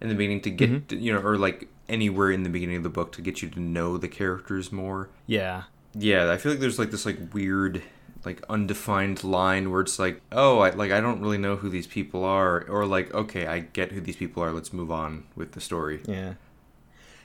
[0.00, 2.88] in the beginning to get you know, or like anywhere in the beginning of the
[2.88, 5.08] book to get you to know the characters more.
[5.26, 5.64] Yeah.
[5.94, 7.82] Yeah, I feel like there's like this like weird
[8.24, 11.86] like undefined line where it's like, oh, I like I don't really know who these
[11.86, 14.52] people are, or like, okay, I get who these people are.
[14.52, 16.00] Let's move on with the story.
[16.04, 16.34] Yeah.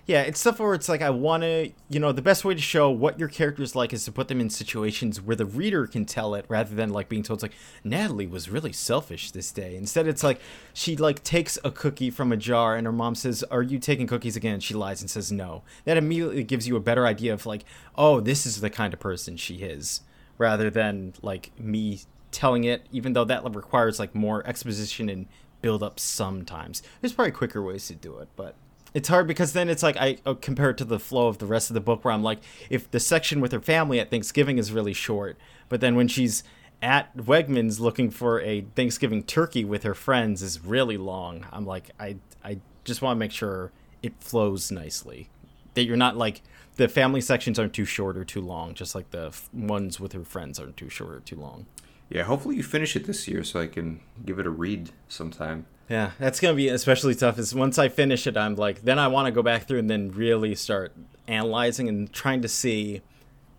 [0.05, 2.61] Yeah, it's stuff where it's like I want to, you know, the best way to
[2.61, 6.03] show what your character's like is to put them in situations where the reader can
[6.03, 9.77] tell it rather than like being told it's like Natalie was really selfish this day.
[9.77, 10.41] Instead it's like
[10.73, 14.05] she like takes a cookie from a jar and her mom says, "Are you taking
[14.05, 15.63] cookies again?" she lies and says no.
[15.85, 17.63] That immediately gives you a better idea of like,
[17.95, 20.01] "Oh, this is the kind of person she is."
[20.37, 25.27] Rather than like me telling it even though that requires like more exposition and
[25.61, 26.83] build up sometimes.
[26.99, 28.55] There's probably quicker ways to do it, but
[28.93, 31.45] it's hard because then it's like I uh, compare it to the flow of the
[31.45, 34.57] rest of the book where I'm like, if the section with her family at Thanksgiving
[34.57, 35.37] is really short,
[35.69, 36.43] but then when she's
[36.81, 41.45] at Wegmans looking for a Thanksgiving turkey with her friends is really long.
[41.51, 45.29] I'm like, I I just want to make sure it flows nicely
[45.75, 46.41] that you're not like
[46.75, 50.13] the family sections aren't too short or too long, just like the f- ones with
[50.13, 51.65] her friends aren't too short or too long.
[52.09, 55.65] Yeah, hopefully you finish it this year so I can give it a read sometime.
[55.93, 57.37] Yeah, that's gonna be especially tough.
[57.37, 59.87] Is once I finish it, I'm like, then I want to go back through and
[59.87, 60.91] then really start
[61.27, 63.03] analyzing and trying to see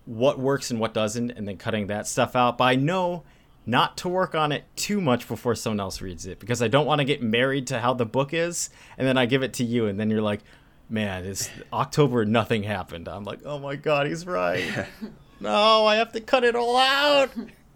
[0.03, 2.57] what works and what doesn't, and then cutting that stuff out.
[2.57, 3.23] But I know
[3.65, 6.85] not to work on it too much before someone else reads it because I don't
[6.85, 9.63] want to get married to how the book is, and then I give it to
[9.63, 10.41] you, and then you're like,
[10.89, 13.07] man, it's October, nothing happened.
[13.07, 14.87] I'm like, oh my god, he's right.
[15.39, 17.29] no, I have to cut it all out.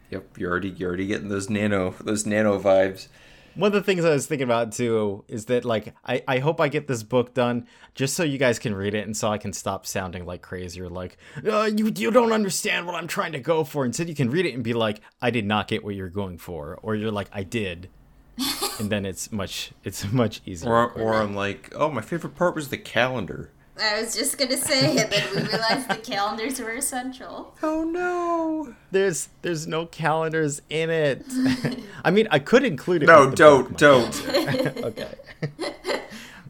[0.09, 3.07] Yep, you're already you're already getting those nano those nano vibes.
[3.55, 6.61] One of the things I was thinking about too is that like I, I hope
[6.61, 9.37] I get this book done just so you guys can read it and so I
[9.37, 13.31] can stop sounding like crazy or like uh, you you don't understand what I'm trying
[13.33, 13.85] to go for.
[13.85, 16.37] Instead, you can read it and be like, I did not get what you're going
[16.37, 17.89] for, or you're like, I did,
[18.79, 20.69] and then it's much it's much easier.
[20.71, 23.51] Or or I'm like, oh, my favorite part was the calendar.
[23.81, 27.55] I was just gonna say, and then we realized the calendars were essential.
[27.63, 28.75] Oh no.
[28.91, 31.25] there's there's no calendars in it.
[32.03, 33.05] I mean, I could include it.
[33.07, 34.27] No, don't, don't.
[34.29, 35.15] okay.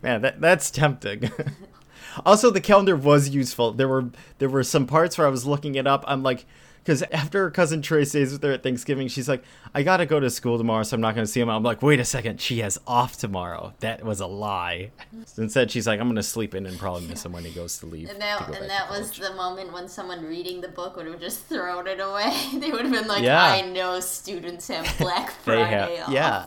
[0.02, 1.32] Man, that that's tempting.
[2.26, 3.72] Also, the calendar was useful.
[3.72, 6.04] There were there were some parts where I was looking it up.
[6.08, 6.46] I'm like,
[6.84, 9.44] because after her cousin Trey stays with her at Thanksgiving, she's like,
[9.76, 11.50] I gotta go to school tomorrow, so I'm not gonna see him.
[11.50, 13.74] I'm like, wait a second, she has off tomorrow.
[13.82, 14.92] That was a lie.
[15.38, 17.86] Instead, she's like, I'm gonna sleep in and probably miss him when he goes to
[17.86, 18.10] leave.
[18.10, 21.46] And that and that was the moment when someone reading the book would have just
[21.46, 22.34] thrown it away.
[22.56, 23.44] they would have been like, Yeah.
[23.44, 26.46] "I know students have Black they Friday have off." yeah.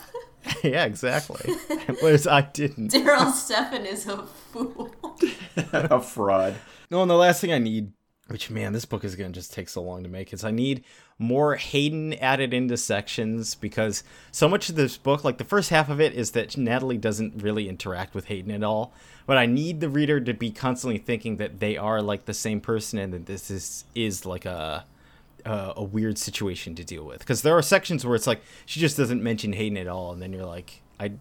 [0.62, 1.54] yeah, exactly.
[2.00, 2.92] Whereas I didn't.
[2.92, 4.94] Darryl Stefan is a fool.
[5.72, 6.56] a fraud.
[6.90, 7.92] No, and the last thing I need,
[8.28, 10.84] which man, this book is gonna just take so long to make, is I need
[11.18, 15.88] more Hayden added into sections because so much of this book, like the first half
[15.88, 18.92] of it, is that Natalie doesn't really interact with Hayden at all.
[19.24, 22.60] But I need the reader to be constantly thinking that they are like the same
[22.60, 24.84] person and that this is is like a
[25.44, 27.18] a, a weird situation to deal with.
[27.20, 30.20] Because there are sections where it's like she just doesn't mention Hayden at all, and
[30.22, 31.12] then you're like, I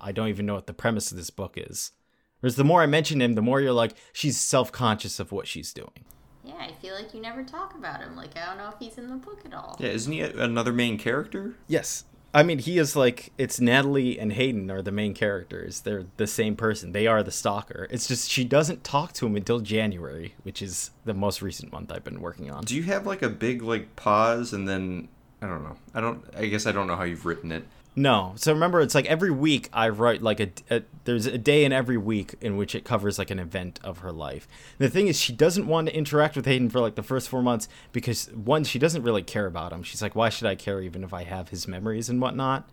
[0.00, 1.92] I don't even know what the premise of this book is.
[2.40, 5.46] Whereas the more I mention him, the more you're like, she's self conscious of what
[5.46, 6.04] she's doing.
[6.44, 8.14] Yeah, I feel like you never talk about him.
[8.14, 9.76] Like I don't know if he's in the book at all.
[9.80, 11.56] Yeah, isn't he a- another main character?
[11.66, 12.04] Yes.
[12.36, 15.80] I mean, he is like, it's Natalie and Hayden are the main characters.
[15.80, 16.92] They're the same person.
[16.92, 17.88] They are the stalker.
[17.90, 21.90] It's just she doesn't talk to him until January, which is the most recent month
[21.90, 22.64] I've been working on.
[22.64, 25.08] Do you have like a big like pause and then
[25.40, 25.76] I don't know.
[25.94, 26.24] I don't.
[26.36, 27.64] I guess I don't know how you've written it.
[27.98, 28.34] No.
[28.36, 31.72] So remember, it's like every week I write like a, a there's a day in
[31.72, 34.46] every week in which it covers like an event of her life.
[34.76, 37.42] the thing is, she doesn't want to interact with Hayden for like the first four
[37.42, 39.82] months because one, she doesn't really care about him.
[39.82, 42.68] She's like, why should I care even if I have his memories and whatnot?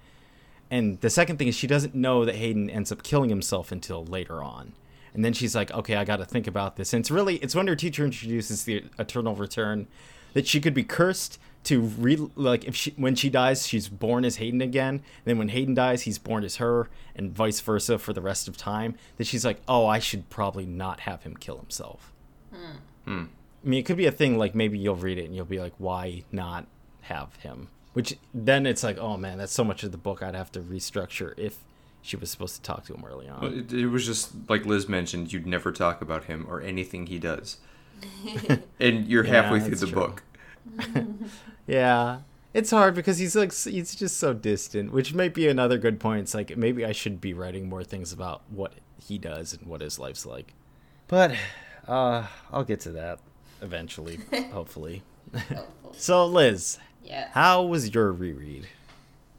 [0.69, 4.03] And the second thing is she doesn't know that Hayden ends up killing himself until
[4.03, 4.73] later on.
[5.13, 6.91] And then she's like, okay, I got to think about this.
[6.91, 9.88] And it's really, it's when her teacher introduces the eternal return
[10.33, 14.26] that she could be cursed to re like if she when she dies she's born
[14.26, 17.97] as Hayden again and then when Hayden dies he's born as her and vice versa
[17.97, 21.36] for the rest of time that she's like oh I should probably not have him
[21.38, 22.12] kill himself
[23.06, 23.23] Hmm.
[23.65, 25.60] I mean it could be a thing like maybe you'll read it and you'll be
[25.60, 26.67] like why not
[27.02, 30.36] have him which then it's like oh man that's so much of the book I'd
[30.36, 31.60] have to restructure if
[32.02, 34.65] she was supposed to talk to him early on Well, It, it was just like
[34.65, 35.32] Liz mentioned.
[35.32, 37.60] You'd never talk about him or anything he does,
[38.80, 39.95] and you're Yeah, halfway through the true.
[39.95, 40.23] book.
[41.67, 42.19] Yeah.
[42.54, 46.21] It's hard because he's like he's just so distant, which might be another good point.
[46.21, 48.73] It's like maybe I should be writing more things about what
[49.04, 50.54] he does and what his life's like.
[51.08, 51.36] But
[51.88, 53.19] uh I'll get to that
[53.62, 54.19] eventually,
[54.52, 55.02] hopefully.
[55.34, 55.63] Hopefully.
[55.97, 57.30] So Liz, Yeah.
[57.32, 58.67] how was your reread?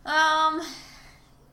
[0.05, 0.61] Um,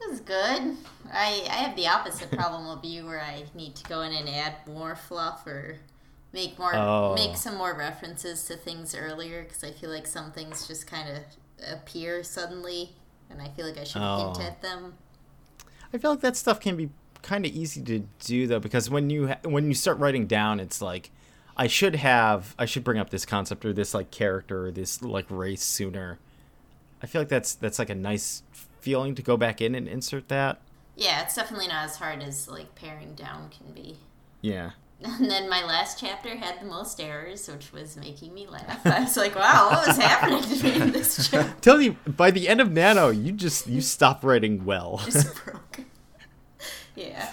[0.02, 0.76] it was good.
[1.14, 4.28] I I have the opposite problem of you, where I need to go in and
[4.28, 5.78] add more fluff or
[6.34, 7.14] make more Oh.
[7.16, 11.10] make some more references to things earlier because I feel like some things just kind
[11.10, 11.24] of
[11.72, 12.96] appear suddenly,
[13.30, 14.34] and I feel like I should Oh.
[14.34, 14.96] hint at them.
[15.94, 16.90] I feel like that stuff can be
[17.22, 20.60] kind of easy to do though because when you ha- when you start writing down
[20.60, 21.12] it's like
[21.56, 25.02] I should have I should bring up this concept or this like character or this
[25.04, 26.18] like race sooner.
[27.04, 28.42] I feel like that's that's like a nice
[28.80, 30.62] feeling to go back in and insert that.
[30.96, 33.98] Yeah, it's definitely not as hard as like paring down can be.
[34.42, 34.72] Yeah.
[35.04, 38.86] And then my last chapter had the most errors, which was making me laugh.
[38.86, 42.30] I was like, "Wow, what was happening to me in this chapter?" Tell you by
[42.32, 45.02] the end of Nano, you just you stop writing well.
[45.06, 45.82] just broke.
[46.96, 47.32] yeah,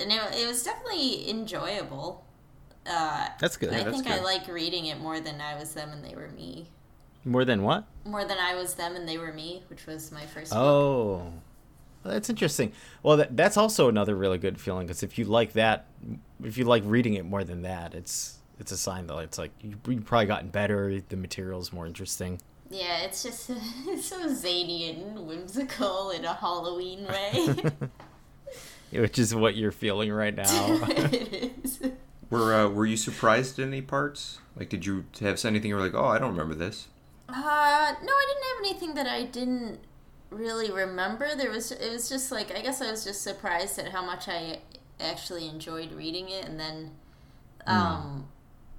[0.00, 2.24] and it, it was definitely enjoyable.
[2.86, 3.72] Uh, That's good.
[3.72, 4.14] I think good.
[4.14, 6.70] I like reading it more than I was them and they were me.
[7.24, 7.84] More than what?
[8.06, 11.20] More than I was them and they were me, which was my first book.
[12.08, 12.72] That's interesting.
[13.02, 15.86] Well, that, that's also another really good feeling because if you like that,
[16.42, 19.52] if you like reading it more than that, it's it's a sign that it's like
[19.60, 21.00] you, you've probably gotten better.
[21.00, 22.40] The material's more interesting.
[22.70, 23.50] Yeah, it's just
[23.86, 27.54] it's so zany and whimsical in a Halloween way.
[29.00, 30.44] Which is what you're feeling right now.
[30.88, 31.80] it is.
[32.30, 34.38] Were uh, Were you surprised in any parts?
[34.56, 36.88] Like, did you have anything you were like, oh, I don't remember this?
[37.28, 37.42] Uh, no,
[38.12, 39.80] I didn't have anything that I didn't
[40.30, 41.34] really remember.
[41.36, 44.28] There was it was just like I guess I was just surprised at how much
[44.28, 44.60] I
[45.00, 46.90] actually enjoyed reading it, and then,
[47.66, 48.28] um,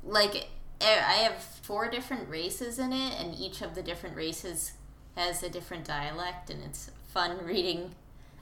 [0.04, 0.50] like
[0.82, 4.74] eh, I have four different races in it, and each of the different races
[5.16, 7.92] has a different dialect, and it's fun reading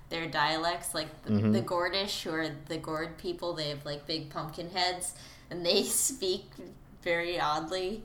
[0.10, 0.94] their dialects.
[0.94, 5.14] Like the, the Gordish, are the Gord people, they have like big pumpkin heads,
[5.50, 6.46] and they speak
[7.02, 8.04] very oddly.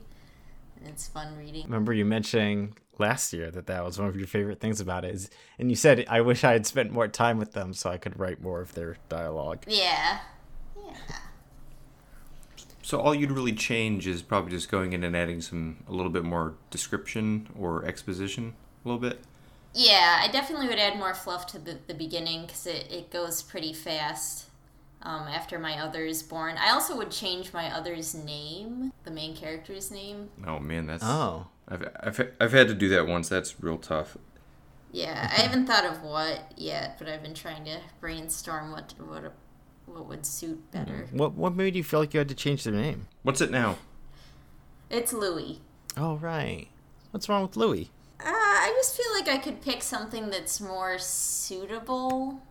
[0.77, 1.63] And it's fun reading.
[1.65, 5.13] Remember you mentioning last year that that was one of your favorite things about it,
[5.15, 5.29] is,
[5.59, 8.19] and you said I wish I had spent more time with them so I could
[8.19, 9.63] write more of their dialogue.
[9.67, 10.19] Yeah.
[10.77, 10.93] Yeah.
[12.81, 16.11] So all you'd really change is probably just going in and adding some a little
[16.11, 19.21] bit more description or exposition, a little bit.
[19.73, 23.41] Yeah, I definitely would add more fluff to the, the beginning because it, it goes
[23.41, 24.49] pretty fast
[25.01, 26.57] um, after my other is born.
[26.57, 30.29] I also would change my other's name, the main character's name.
[30.45, 33.29] Oh man, that's Oh, I've I've I've had to do that once.
[33.29, 34.17] That's real tough.
[34.91, 39.33] Yeah, I haven't thought of what yet, but I've been trying to brainstorm what what
[39.85, 41.07] what would suit better.
[41.11, 43.07] what what made you feel like you had to change their name?
[43.23, 43.77] What's it now?
[44.89, 45.61] It's Louis.
[45.97, 46.67] Oh right,
[47.11, 47.89] what's wrong with Louis?
[48.19, 52.41] Uh, I just feel like I could pick something that's more suitable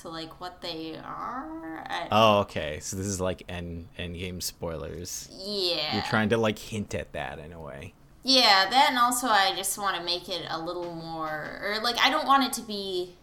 [0.00, 1.84] to like what they are.
[1.88, 5.28] I, Oh okay, so this is like end end game spoilers.
[5.32, 5.94] yeah.
[5.94, 7.94] You're trying to like hint at that in a way.
[8.24, 11.96] Yeah, that and also I just want to make it a little more, or like
[12.00, 13.14] I don't want it to be,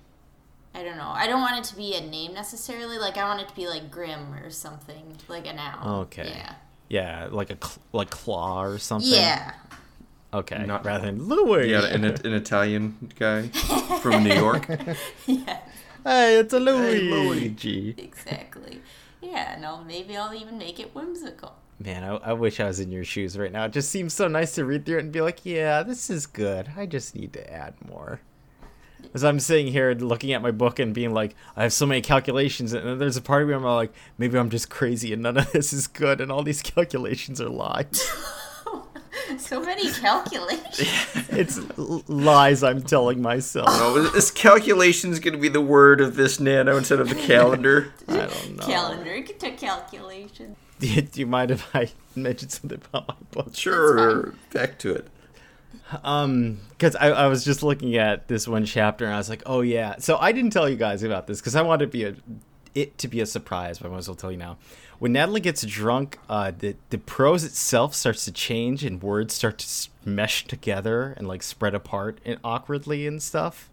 [0.76, 2.97] I don't know, I don't want it to be a name necessarily.
[2.97, 5.88] Like I want it to be like Grim or something, like a noun.
[6.02, 6.28] Okay.
[6.30, 6.54] Yeah.
[6.89, 9.10] Yeah, like a cl- like claw or something.
[9.12, 9.54] Yeah.
[10.34, 10.66] Okay.
[10.66, 11.70] Not- Rather than Louis.
[11.72, 13.47] Yeah, an, an Italian guy
[14.02, 14.68] from New York.
[15.28, 15.60] yeah.
[16.04, 17.02] Hey, it's a Louis.
[17.02, 17.50] Louis.
[17.50, 17.93] G.
[17.97, 18.82] Exactly.
[19.22, 19.58] Yeah.
[19.62, 21.56] No, maybe I'll even make it whimsical.
[21.82, 23.66] Man, I, I wish I was in your shoes right now.
[23.66, 26.28] It just seems so nice to read through it and be like, yeah, this is
[26.28, 26.72] good.
[26.76, 28.20] I just need to add more.
[29.14, 32.02] As I'm sitting here looking at my book and being like, I have so many
[32.02, 35.14] calculations, and then there's a part of me where I'm like, maybe I'm just crazy
[35.14, 37.88] and none of this is good, and all these calculations are lies.
[39.38, 40.80] so many calculations.
[41.30, 43.70] it's lies I'm telling myself.
[43.72, 47.94] Oh, this calculation's gonna be the word of this nano instead of the calendar.
[48.08, 48.66] I don't know.
[48.66, 50.58] Calendar to calculation.
[50.80, 53.56] Do you, do you mind if I mention something about my book?
[53.56, 55.08] Sure, back to it.
[56.04, 59.44] Um, because I, I was just looking at this one chapter and I was like,
[59.46, 59.96] oh yeah.
[60.00, 62.16] So I didn't tell you guys about this because I wanted to be a
[62.76, 64.58] it to be a surprise, but I might as well tell you now.
[65.00, 69.60] When Natalie gets drunk, uh, the the prose itself starts to change and words start
[69.60, 73.70] to mesh together and like spread apart and awkwardly and stuff.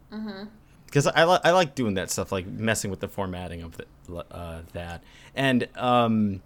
[0.86, 4.16] Because I, li- I like doing that stuff, like messing with the formatting of the,
[4.30, 5.02] uh, that.
[5.34, 6.42] And um,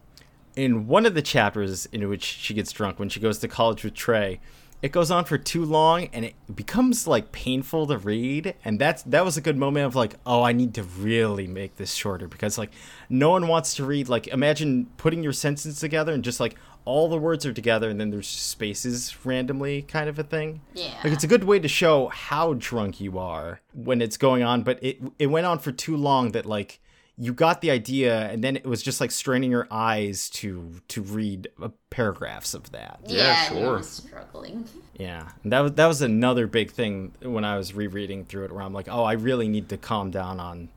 [0.61, 3.83] in one of the chapters in which she gets drunk when she goes to college
[3.83, 4.41] with Trey,
[4.83, 8.55] it goes on for too long and it becomes like painful to read.
[8.63, 11.77] And that's that was a good moment of like, oh, I need to really make
[11.77, 12.73] this shorter because like
[13.09, 14.11] no one wants to read.
[14.11, 17.99] Like imagine putting your sentences together and just like all the words are together and
[17.99, 20.61] then there's spaces randomly kind of a thing.
[20.75, 20.93] Yeah.
[21.03, 24.63] Like it's a good way to show how drunk you are when it's going on,
[24.63, 26.81] but it it went on for too long that like
[27.19, 31.03] you got the idea and then it was just like straining your eyes to to
[31.03, 33.01] read uh, paragraphs of that.
[33.07, 33.77] Yeah, and I sure.
[33.77, 34.65] was struggling.
[34.99, 35.31] Yeah.
[35.45, 38.63] And that was that was another big thing when I was rereading through it where
[38.63, 40.69] I'm like, "Oh, I really need to calm down on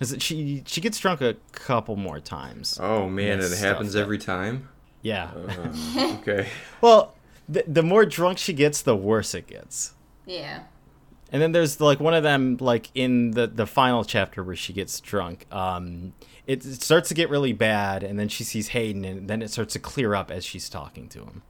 [0.00, 2.76] cuz she she gets drunk a couple more times.
[2.82, 4.68] Oh man, That's it happens that- every time.
[5.02, 5.30] Yeah.
[5.32, 6.48] Uh, okay.
[6.80, 7.14] well,
[7.48, 9.92] the, the more drunk she gets, the worse it gets.
[10.26, 10.64] Yeah.
[11.30, 14.72] And then there's like one of them like in the the final chapter where she
[14.72, 15.46] gets drunk.
[15.52, 16.14] Um,
[16.46, 19.50] it, it starts to get really bad, and then she sees Hayden, and then it
[19.50, 21.42] starts to clear up as she's talking to him.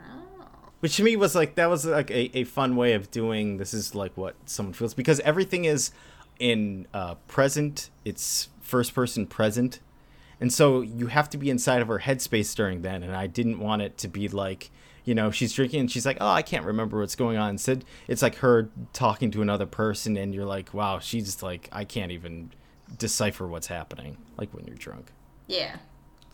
[0.00, 0.34] Oh.
[0.80, 3.58] Which to me was like that was like a, a fun way of doing.
[3.58, 5.90] This is like what someone feels because everything is
[6.38, 7.90] in uh, present.
[8.06, 9.80] It's first person present,
[10.40, 13.02] and so you have to be inside of her headspace during then.
[13.02, 14.70] And I didn't want it to be like
[15.04, 17.50] you know she's drinking and she's like oh I can't remember what's going on.
[17.50, 21.84] Instead, it's like her talking to another person, and you're like wow she's like I
[21.84, 22.52] can't even
[22.98, 25.12] decipher what's happening like when you're drunk.
[25.46, 25.76] Yeah.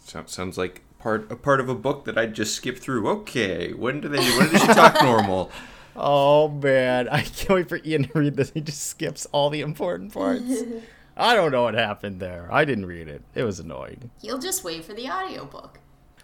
[0.04, 3.08] So, sounds like part a part of a book that I just skipped through.
[3.08, 4.18] Okay, when do they?
[4.18, 5.50] When does she talk normal?
[5.96, 8.50] Oh man, I can't wait for Ian to read this.
[8.50, 10.62] He just skips all the important parts.
[11.16, 12.48] I don't know what happened there.
[12.50, 13.22] I didn't read it.
[13.34, 14.10] It was annoying.
[14.22, 15.79] You'll just wait for the audiobook.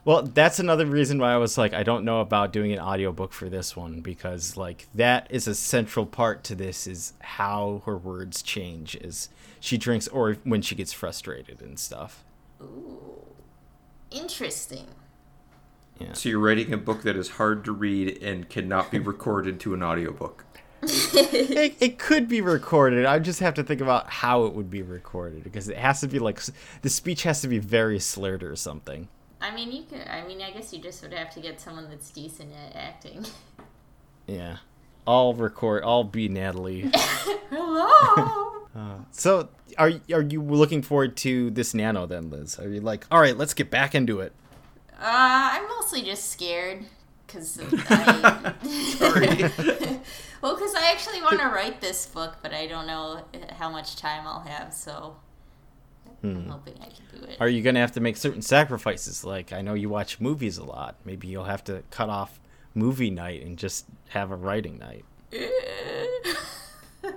[0.07, 3.33] Well, that's another reason why I was like, I don't know about doing an audiobook
[3.33, 7.99] for this one because like that is a central part to this is how her
[7.99, 12.25] words change as she drinks or when she gets frustrated and stuff.
[12.63, 13.25] Ooh.
[14.13, 14.87] Interesting.
[15.99, 16.13] Yeah.
[16.13, 19.75] So you're writing a book that is hard to read and cannot be recorded to
[19.75, 20.45] an audiobook.
[21.19, 23.07] It, it could be recorded.
[23.07, 26.07] I just have to think about how it would be recorded because it has to
[26.07, 26.41] be like
[26.83, 29.09] the speech has to be very slurred or something.
[29.41, 30.07] I mean, you could.
[30.09, 33.27] I mean, I guess you just would have to get someone that's decent at acting.
[34.27, 34.57] Yeah.
[35.07, 35.85] I'll record.
[35.85, 36.91] I'll be Natalie.
[37.51, 38.57] Hello.
[39.13, 42.59] So, are are you looking forward to this nano then, Liz?
[42.59, 44.33] Are you like, all right, let's get back into it?
[44.93, 46.85] Uh, I'm mostly just scared
[47.27, 47.59] because
[47.89, 48.55] I.
[50.43, 53.97] well, because I actually want to write this book, but I don't know how much
[53.97, 55.17] time I'll have, so
[56.31, 56.51] I'm hmm.
[56.51, 57.37] hoping I can do it.
[57.41, 59.25] Are you gonna have to make certain sacrifices?
[59.25, 60.97] Like, I know you watch movies a lot.
[61.05, 62.41] Maybe you'll have to cut off
[62.75, 65.05] movie night and just have a writing night.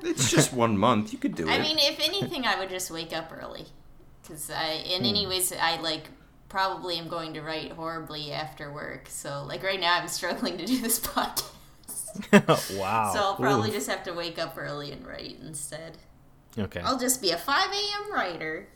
[0.04, 1.14] It's just one month.
[1.14, 1.52] You could do it.
[1.52, 3.66] I mean, if anything, I would just wake up early.
[4.22, 5.08] Because I, in hmm.
[5.08, 6.10] any ways, I like
[6.48, 9.08] probably am going to write horribly after work.
[9.08, 11.46] So, like right now, I'm struggling to do this podcast.
[12.78, 13.12] wow.
[13.14, 13.74] So I'll probably Ooh.
[13.74, 15.98] just have to wake up early and write instead.
[16.58, 16.82] okay.
[16.82, 18.14] I'll just be a 5 a.m.
[18.14, 18.68] writer.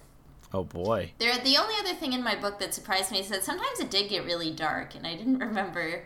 [0.53, 1.11] Oh boy.
[1.17, 3.89] There, the only other thing in my book that surprised me is that sometimes it
[3.89, 6.03] did get really dark, and I didn't remember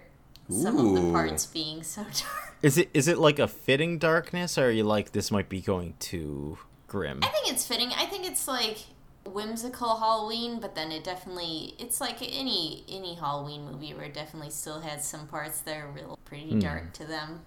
[0.49, 2.55] some of the parts being so dark.
[2.61, 5.61] Is it is it like a fitting darkness, or are you like this might be
[5.61, 7.19] going too grim?
[7.23, 7.91] I think it's fitting.
[7.97, 8.77] I think it's like
[9.25, 14.49] whimsical Halloween, but then it definitely it's like any any Halloween movie where it definitely
[14.49, 16.59] still has some parts that are real pretty hmm.
[16.59, 17.41] dark to them.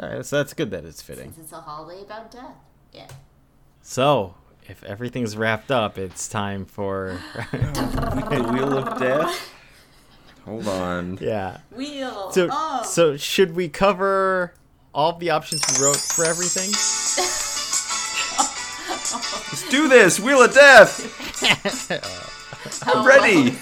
[0.00, 1.32] All right, so that's good that it's fitting.
[1.32, 2.56] Since it's a holiday about death.
[2.92, 3.08] Yeah.
[3.80, 4.34] So,
[4.66, 7.20] if everything's wrapped up, it's time for
[7.52, 9.52] the Wheel of Death.
[10.44, 11.18] Hold on.
[11.20, 11.58] yeah.
[11.70, 12.30] Wheel.
[12.32, 12.82] So oh.
[12.84, 14.54] so should we cover
[14.94, 16.70] all the options we wrote for everything?
[19.54, 20.20] Let's do this.
[20.20, 21.00] Wheel of Death.
[22.86, 23.56] I'm ready.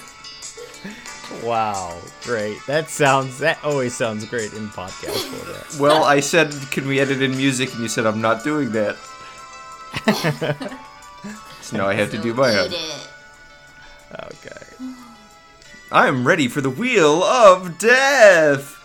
[1.42, 2.58] Wow, great.
[2.66, 5.62] That sounds that always sounds great in podcast format.
[5.80, 7.72] Well, I said, can we edit in music?
[7.72, 8.96] And you said, I'm not doing that.
[11.62, 12.70] So now I have to do my own.
[12.72, 13.08] it.
[14.24, 14.92] Okay.
[15.90, 18.78] I'm ready for the Wheel of Death.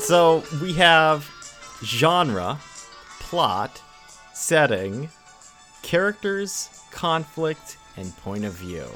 [0.00, 1.28] So we have
[1.84, 2.58] genre,
[3.20, 3.80] plot,
[4.34, 5.08] setting,
[5.82, 8.86] characters, conflict, and point of view.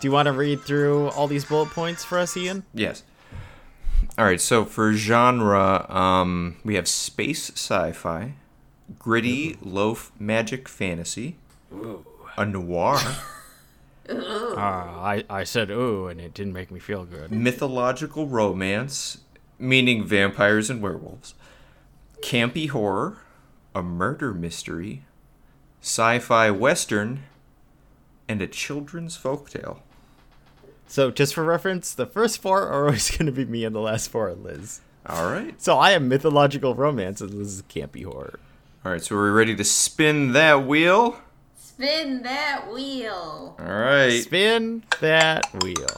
[0.00, 2.64] Do you want to read through all these bullet points for us, Ian?
[2.74, 3.04] Yes.
[4.18, 4.40] All right.
[4.40, 8.34] So for genre, um, we have space sci-fi,
[8.98, 11.36] gritty low f- magic fantasy,
[12.36, 12.98] a noir,
[14.08, 14.14] Uh,
[14.56, 17.30] I, I said ooh, and it didn't make me feel good.
[17.30, 19.18] mythological romance,
[19.58, 21.34] meaning vampires and werewolves,
[22.20, 23.18] campy horror,
[23.74, 25.04] a murder mystery,
[25.80, 27.22] sci-fi western,
[28.28, 29.78] and a children's folktale.
[30.86, 33.80] So just for reference, the first four are always going to be me, and the
[33.80, 34.80] last four are Liz.
[35.06, 35.60] All right.
[35.60, 38.38] So I am mythological romance, and Liz is campy horror.
[38.84, 39.02] All right.
[39.02, 41.18] So are we're ready to spin that wheel.
[41.82, 43.56] Spin that wheel.
[43.58, 44.22] All right.
[44.22, 45.88] Spin that wheel.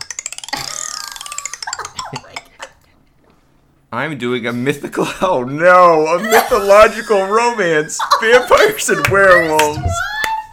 [3.93, 5.07] Oh I'm doing a mythical.
[5.21, 9.79] Oh no, a mythological romance, vampires and werewolves.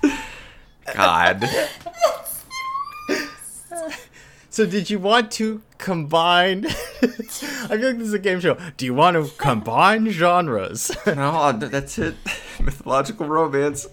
[0.93, 1.49] God.
[4.49, 6.67] So did you want to combine?
[6.67, 6.71] I
[7.07, 8.57] feel like this is a game show.
[8.75, 10.91] Do you want to combine genres?
[11.07, 12.15] No, that's it.
[12.59, 13.87] Mythological romance.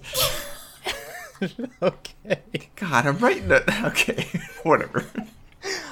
[1.82, 2.40] okay.
[2.76, 3.64] God, I'm writing it.
[3.84, 4.26] Okay,
[4.62, 5.04] whatever.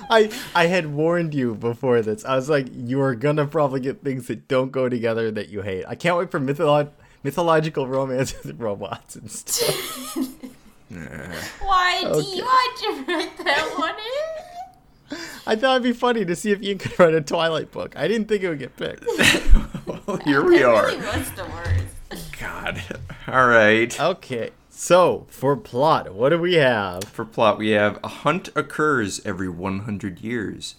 [0.08, 2.24] I I had warned you before this.
[2.24, 5.62] I was like, you are gonna probably get things that don't go together that you
[5.62, 5.84] hate.
[5.88, 6.90] I can't wait for mytholo-
[7.22, 10.16] mythological romance with robots and stuff.
[11.60, 12.36] Why do Okay.
[12.36, 15.18] you want to write that one in?
[15.46, 17.96] I thought it'd be funny to see if you could write a Twilight book.
[17.96, 19.04] I didn't think it would get picked.
[20.06, 20.86] Well, here we are.
[20.86, 22.38] really was the worst.
[22.40, 22.82] God.
[23.28, 23.98] All right.
[24.00, 27.04] Okay, so for plot, what do we have?
[27.04, 30.76] For plot, we have a hunt occurs every 100 years.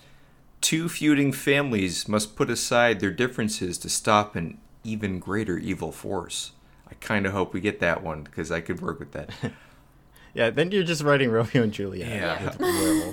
[0.62, 6.52] Two feuding families must put aside their differences to stop an even greater evil force.
[6.90, 9.30] I kind of hope we get that one because I could work with that.
[10.38, 12.08] Yeah, then you're just writing Romeo and Juliet.
[12.08, 12.52] Yeah.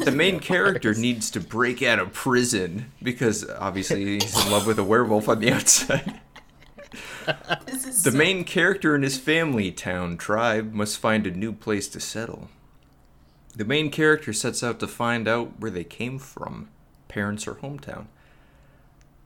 [0.04, 4.78] The main character needs to break out of prison because obviously he's in love with
[4.78, 6.20] a werewolf on the outside.
[7.66, 11.52] This is The so- main character and his family, town, tribe must find a new
[11.52, 12.48] place to settle.
[13.56, 16.68] The main character sets out to find out where they came from,
[17.08, 18.06] parents or hometown.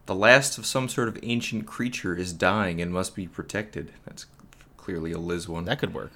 [0.06, 3.92] The last of some sort of ancient creature is dying and must be protected.
[4.06, 4.26] That's
[4.76, 5.64] clearly a Liz one.
[5.64, 6.12] That could work.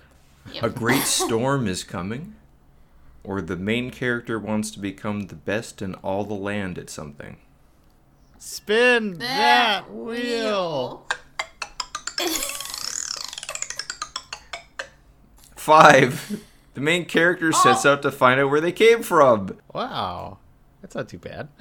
[0.53, 0.63] Yep.
[0.63, 2.35] A great storm is coming,
[3.25, 7.37] or the main character wants to become the best in all the land at something.
[8.39, 11.07] Spin that, wheel.
[15.57, 16.43] Five.
[16.75, 17.51] The main character oh.
[17.63, 17.93] sets Oh.
[17.93, 19.59] out to find out where they came from.
[19.73, 20.39] Wow,
[20.81, 21.49] that's not too bad.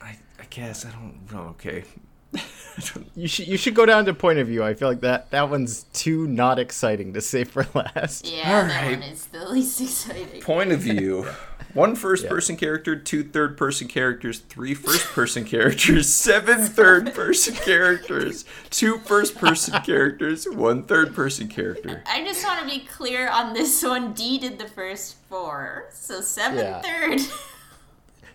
[0.00, 1.40] I, I guess I don't know.
[1.50, 1.84] Okay.
[2.32, 4.62] Don't- you should you should go down to point of view.
[4.62, 8.26] I feel like that that one's too not exciting to save for last.
[8.26, 9.00] Yeah, that Alright.
[9.00, 10.40] one is the least exciting.
[10.40, 11.26] Point of view.
[11.74, 17.54] One first person character, two third person characters, three first person characters, seven third person
[17.54, 22.02] characters, two first person characters, one third person character.
[22.06, 24.14] I just want to be clear on this one.
[24.14, 26.80] D did the first four, so seven Yeah.
[26.80, 27.20] third.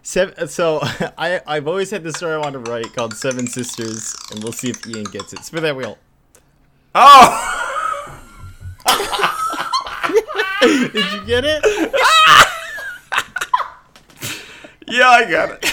[0.04, 0.80] Seven, so
[1.18, 4.54] I I've always had this story I want to write called Seven Sisters, and we'll
[4.54, 5.40] see if Ian gets it.
[5.44, 5.98] Spin that wheel.
[6.94, 7.60] Oh!
[10.62, 11.62] Did you get it?
[14.94, 15.66] Yeah, I got it.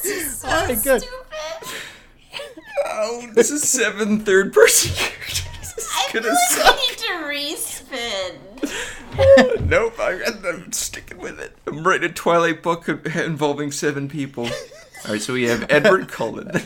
[0.00, 1.02] so All right, good.
[1.02, 1.68] stupid.
[2.86, 5.44] Oh, this is seven third person characters.
[5.60, 6.74] This is I feel gonna like suck.
[6.74, 7.12] I need to
[9.60, 9.68] respin.
[9.68, 11.54] nope, I, I'm sticking with it.
[11.66, 14.46] I'm writing a Twilight book involving seven people.
[14.46, 16.50] All right, so we have Edward Cullen.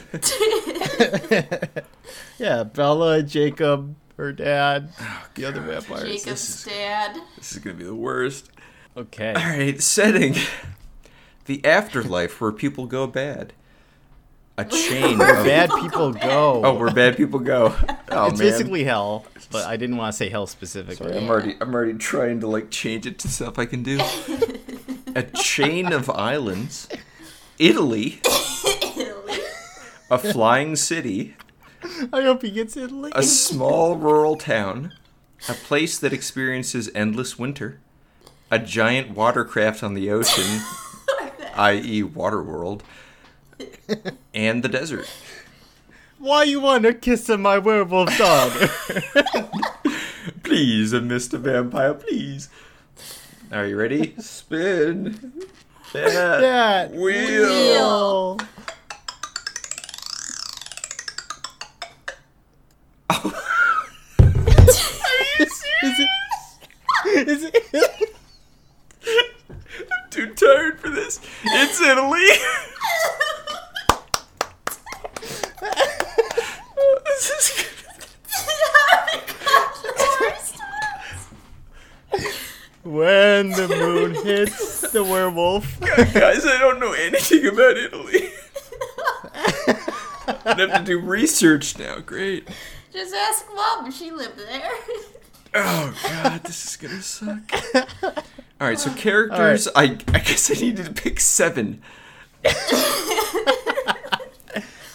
[2.39, 6.03] Yeah, Bella, Jacob, her dad, oh, the other vampires.
[6.25, 7.17] Jacob's dad.
[7.37, 8.51] This is gonna be the worst.
[8.97, 9.29] Okay.
[9.35, 10.37] All right, setting
[11.47, 13.53] the afterlife where people go bad.
[14.57, 16.63] A chain Where of bad People people go go.
[16.65, 17.75] oh, where bad people go.
[18.17, 21.17] Oh it's man, basically hell, but I didn't want to say hell specifically.
[21.17, 23.99] I'm already I'm already trying to like change it to stuff I can do.
[25.17, 26.87] A chain of islands,
[27.59, 28.21] Italy,
[28.97, 29.39] Italy.
[30.13, 31.35] a flying city,
[32.13, 33.11] I hope he gets Italy.
[33.17, 34.93] a small rural town,
[35.49, 37.81] a place that experiences endless winter,
[38.51, 40.61] a giant watercraft on the ocean,
[41.57, 42.83] i.e., Waterworld,
[44.33, 45.11] and the desert.
[46.19, 48.53] Why you want to kiss my werewolf dog?
[50.43, 51.39] Please, uh, Mr.
[51.39, 52.49] Vampire, please.
[53.51, 54.15] Are you ready?
[54.19, 55.33] Spin
[55.93, 57.03] that that wheel.
[57.03, 57.54] wheel.
[71.85, 72.29] Italy.
[77.05, 77.65] this is
[82.83, 85.81] When the moon hits the werewolf.
[85.81, 86.45] guys.
[86.47, 88.29] I don't know anything about Italy.
[90.47, 91.99] I have to do research now.
[92.01, 92.49] Great.
[92.93, 93.91] Just ask mom.
[93.91, 94.71] She lived there.
[95.55, 97.39] Oh god, this is gonna suck.
[98.61, 99.69] All right, so characters.
[99.75, 101.83] I I guess I needed to pick seven.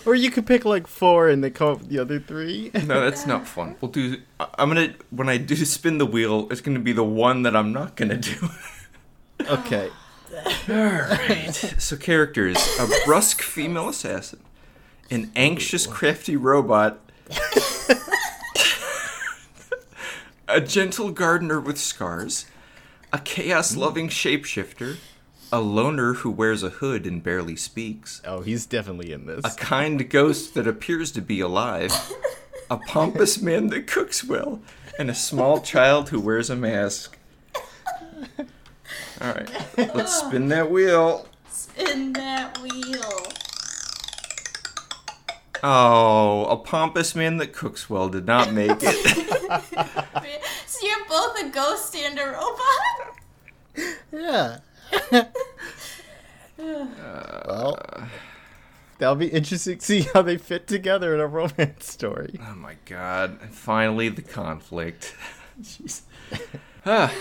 [0.06, 2.72] Or you could pick like four and then come up with the other three.
[2.74, 3.76] No, that's not fun.
[3.80, 4.18] We'll do.
[4.40, 7.72] I'm gonna when I do spin the wheel, it's gonna be the one that I'm
[7.72, 8.50] not gonna do.
[9.50, 9.90] Okay.
[10.68, 11.54] All right.
[11.78, 14.42] So characters: a brusque female assassin,
[15.10, 17.00] an anxious, crafty robot,
[20.50, 22.48] a gentle gardener with scars,
[23.12, 24.98] a chaos-loving shapeshifter,
[25.52, 29.44] a loner who wears a hood and barely speaks, Oh, he's definitely in this.
[29.44, 31.92] a kind ghost that appears to be alive,
[32.70, 34.62] a pompous man that cooks well,
[35.00, 37.18] and a small child who wears a mask.
[39.22, 39.50] All right,
[39.96, 41.28] let's spin that wheel.
[41.50, 43.24] Spin that wheel.
[45.64, 49.66] Oh, a pompous man that cooks well did not make it.
[50.68, 53.18] So you're both a ghost and a robot?
[54.14, 54.60] Yeah.
[56.58, 58.08] well,
[59.00, 62.40] that'll be interesting to see how they fit together in a romance story.
[62.48, 63.40] oh my god!
[63.52, 65.16] Finally, the conflict.
[65.62, 66.02] Jeez.
[66.86, 67.14] Ah.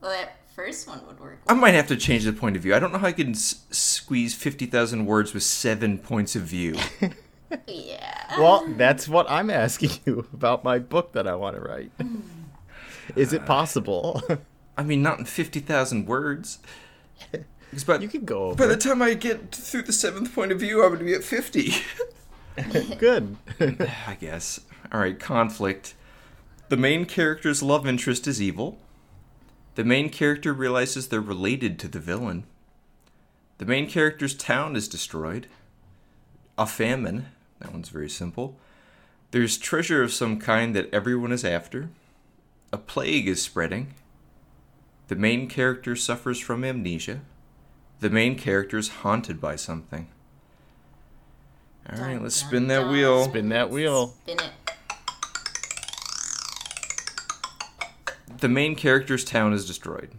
[0.00, 1.38] Well, that first one would work.
[1.48, 2.74] I might have to change the point of view.
[2.74, 6.42] I don't know how I can s- squeeze fifty thousand words with seven points of
[6.42, 6.76] view.
[7.66, 8.38] Yeah.
[8.38, 11.90] Well, that's what I'm asking you about my book that I want to write.
[12.00, 12.20] Hmm.
[13.16, 14.22] Is it possible?
[14.78, 16.60] I mean, not in fifty thousand words.
[17.72, 20.60] 'Cause by, you can go by the time I get through the seventh point of
[20.60, 21.74] view, I'm going to be at fifty.
[22.98, 23.36] Good.
[23.60, 24.60] I guess.
[24.92, 25.94] All right, conflict.
[26.68, 28.78] The main character's love interest is evil.
[29.74, 32.44] The main character realizes they're related to the villain.
[33.58, 35.46] The main character's town is destroyed.
[36.58, 37.26] A famine.
[37.60, 38.56] That one's very simple.
[39.30, 41.90] There's treasure of some kind that everyone is after.
[42.72, 43.94] A plague is spreading.
[45.08, 47.20] The main character suffers from amnesia.
[48.00, 50.08] The main character is haunted by something.
[51.88, 53.24] All right, Dun, let's dun, spin that wheel.
[53.24, 54.14] Spin that wheel.
[54.22, 54.50] Spin it.
[58.40, 60.10] The main character's town is destroyed.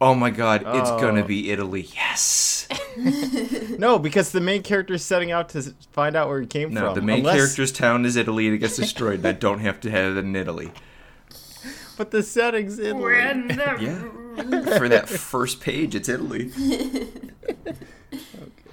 [0.00, 1.00] Oh my god, it's Oh.
[1.00, 1.88] gonna be Italy.
[1.94, 2.68] Yes!
[3.78, 5.62] No, because the main character is setting out to
[5.92, 6.88] find out where he came No, from.
[6.88, 9.60] No, the main unless- character's town is Italy and it gets destroyed, and I don't
[9.60, 10.72] have to have it in Italy.
[11.96, 12.98] But the settings in.
[13.80, 14.78] Yeah.
[14.78, 16.50] For that first page, it's Italy.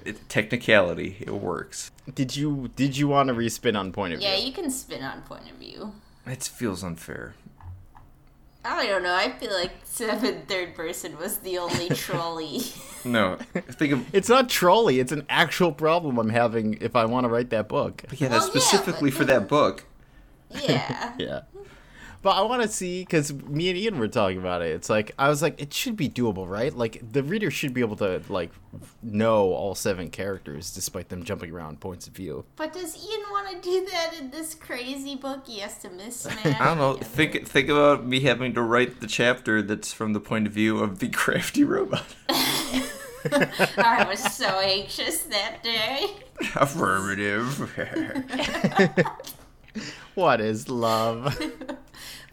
[0.06, 1.90] It, technicality, it works.
[2.14, 4.28] Did you did you want to respin on point of view?
[4.30, 5.94] Yeah, you can spin on point of view.
[6.28, 7.34] It feels unfair.
[8.66, 9.14] I don't know.
[9.14, 12.62] I feel like seven third person was the only trolley.
[13.04, 13.36] No,
[13.72, 15.00] think of It's not trolley.
[15.00, 18.04] It's an actual problem I'm having if I want to write that book.
[18.18, 19.86] yeah, that's Well, yeah, specifically but- for that book.
[20.64, 21.14] yeah.
[21.20, 21.42] Yeah.
[22.22, 24.72] But I want to see because me and Ian were talking about it.
[24.72, 26.74] It's like I was like, it should be doable, right?
[26.76, 28.52] Like the reader should be able to like
[29.04, 32.46] know all seven characters despite them jumping around points of view.
[32.56, 35.46] But does Ian want to do that in this crazy book?
[35.48, 36.46] He has to mismatch.
[36.60, 36.94] I don't know.
[36.94, 37.10] together.
[37.12, 40.80] Think think about me having to write the chapter that's from the point of view
[40.80, 42.06] of the crafty robot.
[43.32, 46.08] I was so anxious that day.
[46.56, 47.46] Affirmative.
[50.14, 51.38] What is love?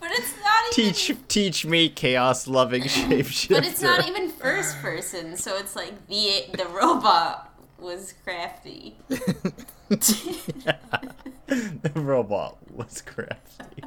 [0.03, 0.93] But it's not even.
[0.95, 3.55] teach teach me chaos loving shapeshifter.
[3.55, 8.97] But it's not even first person, so it's like the the robot was crafty.
[9.09, 10.77] the
[11.95, 13.85] robot was crafty.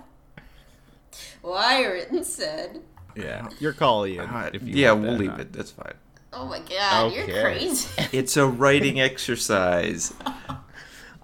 [1.43, 2.81] Wyron said,
[3.15, 4.27] Yeah, your call, Ian.
[4.27, 5.41] God, uh, if you yeah, we'll that, leave huh?
[5.41, 5.51] it.
[5.53, 5.93] That's fine.
[6.31, 7.27] "Oh my god, Okay.
[7.33, 10.13] you're crazy." It's a writing exercise.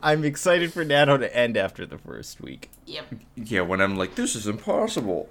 [0.03, 2.69] I'm excited for Nano to end after the first week.
[2.85, 3.05] yep.
[3.35, 5.29] Yeah, when I'm like, this is impossible.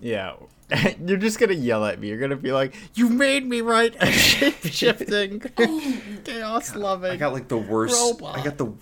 [0.00, 0.34] Yeah.
[1.06, 2.08] You're just gonna yell at me.
[2.08, 5.38] You're gonna be like, "You made me write a shape shifting,
[6.24, 7.94] chaos oh loving." I got like the worst.
[7.94, 8.38] Robot.
[8.38, 8.72] I got the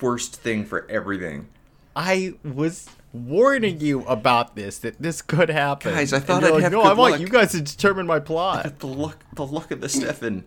[0.00, 1.48] worst thing for everything.
[1.96, 5.92] I was warning you about this that this could happen.
[5.92, 7.60] Guys, I And thought I'd like, have No, good I want luck." you guys to
[7.60, 8.62] determine my plot.
[8.64, 9.24] Got the luck.
[9.34, 10.44] The luck of the Stefan.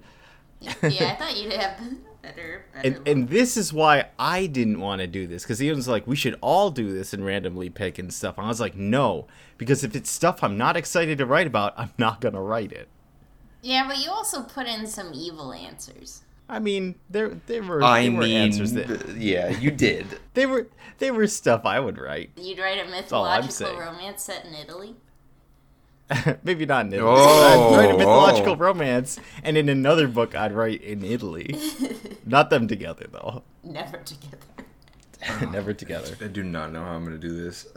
[0.62, 1.78] Yeah, I thought you'd have
[2.24, 2.66] better.
[2.74, 5.88] better And, and this is why I didn't want to do this because he was
[5.88, 8.38] like, we should all do this and randomly pick and stuff.
[8.38, 9.28] And I was like, no,
[9.60, 12.88] because if it's stuff I'm not excited to write about, I'm not gonna write it.
[13.62, 16.24] yeah, but you also put in some evil answers.
[16.50, 20.06] I mean, there there were I there were answers that th- yeah, you did.
[20.34, 20.68] they were
[21.00, 22.32] they were stuff I would write.
[22.36, 24.96] You'd write a mythological romance set in Italy.
[26.44, 27.12] Maybe not in Italy.
[27.12, 28.58] Oh, I'd write a mythological oh.
[28.58, 31.56] romance, and in another book, I'd write in Italy.
[32.26, 33.44] not them together though.
[33.64, 34.38] Never together.
[35.52, 36.16] Never together.
[36.22, 37.68] I do not know how I'm gonna do this.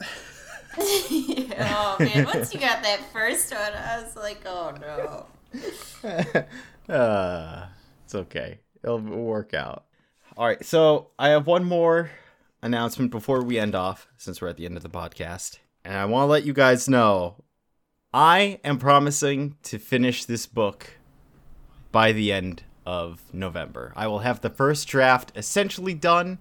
[0.78, 5.26] oh man, once you got that first one, I was like, oh no.
[6.92, 7.66] uh,
[8.04, 8.58] it's okay.
[8.82, 9.84] It'll work out.
[10.36, 10.62] All right.
[10.64, 12.10] So I have one more
[12.62, 16.04] announcement before we end off, since we're at the end of the podcast, and I
[16.04, 17.36] want to let you guys know
[18.16, 20.96] I am promising to finish this book
[21.92, 23.92] by the end of November.
[23.94, 26.38] I will have the first draft essentially done,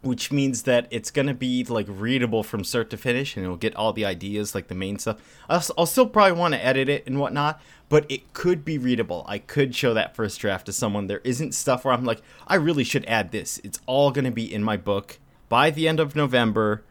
[0.00, 3.76] which means that it's gonna be like readable from start to finish, and it'll get
[3.76, 5.20] all the ideas, like the main stuff.
[5.48, 9.24] I'll, I'll still probably want to edit it and whatnot, but it could be readable.
[9.28, 11.06] I could show that first draft to someone.
[11.06, 13.60] There isn't stuff where I'm like, I really should add this.
[13.62, 16.82] It's all gonna be in my book by the end of November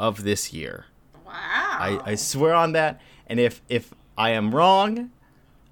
[0.00, 0.86] of this year.
[1.28, 1.34] Wow.
[1.34, 3.00] I, I swear on that.
[3.26, 5.10] And if if I am wrong,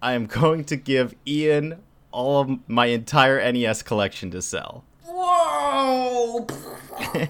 [0.01, 1.83] I am going to give Ian
[2.13, 4.85] all of my entire NES collection to sell.
[5.05, 6.47] Whoa!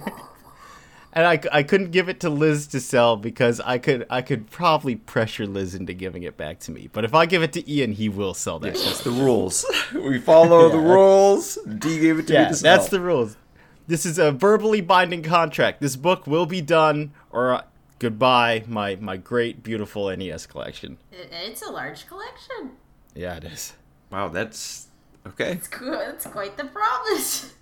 [1.16, 4.50] And I, I couldn't give it to Liz to sell because I could I could
[4.50, 6.90] probably pressure Liz into giving it back to me.
[6.92, 8.74] But if I give it to Ian, he will sell that.
[8.74, 9.64] That's the rules.
[9.94, 11.56] We follow the rules.
[11.78, 12.76] D gave it to yeah, me to sell.
[12.76, 13.38] that's the rules.
[13.86, 15.80] This is a verbally binding contract.
[15.80, 17.62] This book will be done, or uh,
[17.98, 20.98] goodbye, my my great beautiful NES collection.
[21.12, 22.72] It's a large collection.
[23.14, 23.74] Yeah, it is.
[24.10, 24.88] Wow, that's
[25.26, 25.52] okay.
[25.52, 27.54] It's qu- It's quite the promise.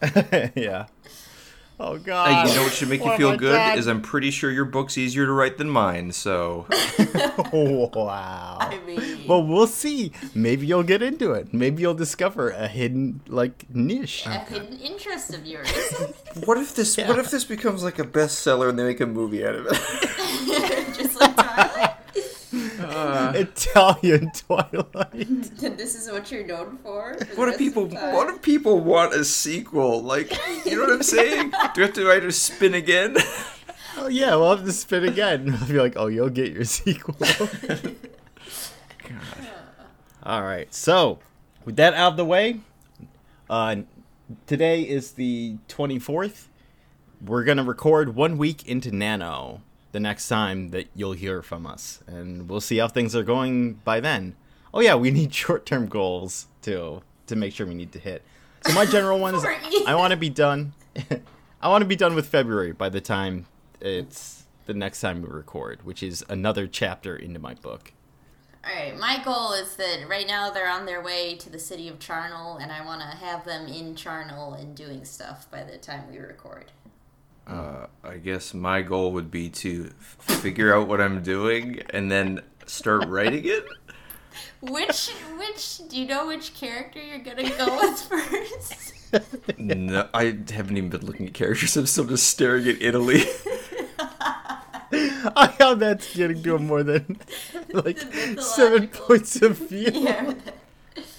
[0.54, 0.86] yeah.
[1.80, 2.46] Oh God!
[2.46, 3.78] Hey, you know what should make you feel good God.
[3.78, 6.10] is I'm pretty sure your book's easier to write than mine.
[6.12, 6.66] So
[7.52, 8.58] wow.
[8.60, 10.12] I mean, Well, we'll see.
[10.34, 11.54] Maybe you'll get into it.
[11.54, 14.26] Maybe you'll discover a hidden like niche.
[14.26, 15.70] a hidden interest of yours.
[16.44, 16.88] what if this?
[16.98, 17.08] Yeah.
[17.08, 19.78] What if this becomes like a bestseller and they make a movie out of it?
[23.34, 23.54] Just like Twilight.
[23.58, 25.76] Italian Twilight.
[25.76, 27.14] this is what you're known for.
[27.14, 27.86] for What do people?
[27.86, 30.02] What if people want a sequel?
[30.02, 30.32] Like,
[30.64, 31.50] you know what I'm saying?
[31.50, 33.16] Do you have to write a spin again?
[33.96, 35.56] Oh yeah, we'll have to spin again.
[35.60, 37.16] I'll be like, oh, you'll get your sequel.
[40.22, 40.72] All right.
[40.72, 41.18] So,
[41.64, 42.60] with that out of the way,
[43.48, 43.76] uh,
[44.46, 46.46] today is the 24th.
[47.24, 49.62] We're gonna record one week into Nano.
[49.92, 53.74] The next time that you'll hear from us, and we'll see how things are going
[53.84, 54.36] by then.
[54.72, 58.22] Oh yeah, we need short-term goals too to make sure we need to hit.
[58.66, 59.44] So my general one is
[59.86, 60.74] I want to be done.
[61.60, 63.46] I want to be done with February by the time
[63.80, 67.92] it's the next time we record, which is another chapter into my book.
[68.64, 71.98] Alright, my goal is that right now they're on their way to the city of
[71.98, 76.10] Charnel, and I want to have them in Charnel and doing stuff by the time
[76.10, 76.66] we record.
[77.48, 82.42] Uh, I guess my goal would be to figure out what I'm doing and then
[82.66, 83.64] start writing it.
[84.60, 88.94] Which, which, do you know which character you're gonna go with first?
[89.56, 91.76] No, I haven't even been looking at characters.
[91.76, 93.22] I'm still just staring at Italy.
[94.92, 97.18] I how that's getting to a more than
[97.72, 97.98] like
[98.40, 99.90] seven points of view.
[99.92, 100.34] yeah.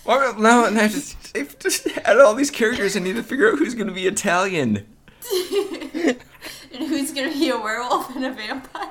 [0.06, 2.96] well, now and I just, I've just added all these characters.
[2.96, 4.86] I need to figure out who's going to be Italian.
[6.74, 8.90] and who's gonna be a werewolf and a vampire?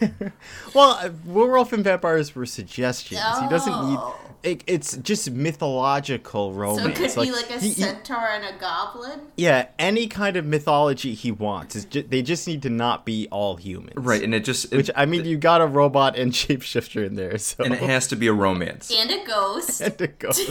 [0.74, 3.20] Well, uh, werewolf and vampires were suggestions.
[3.40, 3.96] He doesn't need.
[3.98, 4.18] Oh.
[4.42, 6.98] It, it's just mythological So romance.
[7.00, 9.20] it could be like a he- he- centaur and a goblin.
[9.36, 11.74] yeah, any kind of mythology he wants.
[11.74, 13.94] It's ju- they just need to not be all humans.
[13.96, 17.14] Right, and it just, it, Which I mean, you got a robot and shapeshifter in
[17.16, 18.92] there, so and it has to be a romance.
[18.94, 19.80] And a ghost.
[19.80, 20.50] and a ghost.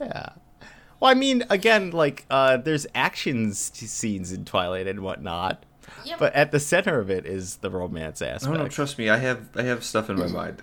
[0.00, 0.28] yeah.
[1.02, 5.64] Well, I mean, again, like uh, there's action scenes in Twilight and whatnot,
[6.04, 6.18] Yep.
[6.20, 8.54] but at the center of it is the romance aspect.
[8.54, 9.10] No, no, trust me.
[9.10, 10.62] I have, I have stuff in my mind.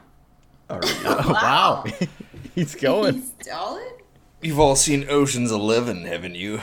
[0.69, 0.93] Already.
[1.05, 1.83] Oh, wow,
[2.55, 3.15] he's going.
[3.15, 3.91] He's solid.
[4.41, 6.57] You've all seen Ocean's Eleven, haven't you?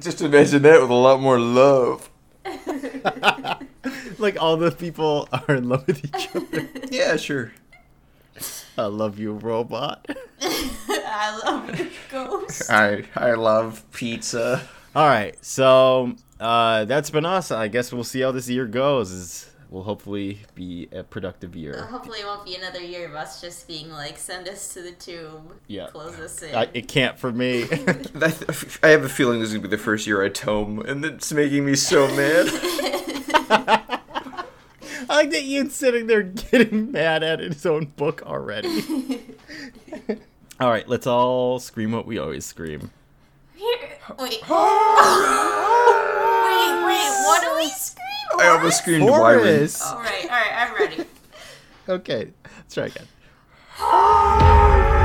[0.00, 2.10] Just imagine that with a lot more love.
[4.18, 6.68] like all the people are in love with each other.
[6.90, 7.52] Yeah, sure.
[8.78, 10.06] I love you, robot.
[10.40, 12.70] I love you, ghost.
[12.70, 14.66] I I love pizza.
[14.94, 17.50] All right, so uh, that's been us.
[17.50, 19.10] I guess we'll see how this year goes.
[19.10, 21.82] Is will hopefully be a productive year.
[21.90, 24.90] Hopefully, it won't be another year of us just being like, send us to the
[24.92, 25.86] tomb, Yeah.
[25.92, 26.54] close us in.
[26.54, 27.62] I, it can't for me.
[27.70, 28.34] I,
[28.82, 31.32] I have a feeling this is gonna be the first year I tome, and it's
[31.32, 34.00] making me so mad.
[35.08, 39.20] I like that Ian's sitting there getting mad at his own book already.
[40.60, 42.90] all right, let's all scream what we always scream.
[43.54, 43.66] Here,
[44.18, 44.18] wait.
[44.18, 44.40] wait,
[46.86, 48.06] wait, what do we scream?
[48.38, 49.42] I almost screamed Wyron.
[49.42, 49.82] Horace.
[49.82, 51.04] All right, all right, I'm ready.
[51.88, 53.06] Okay, let's try again.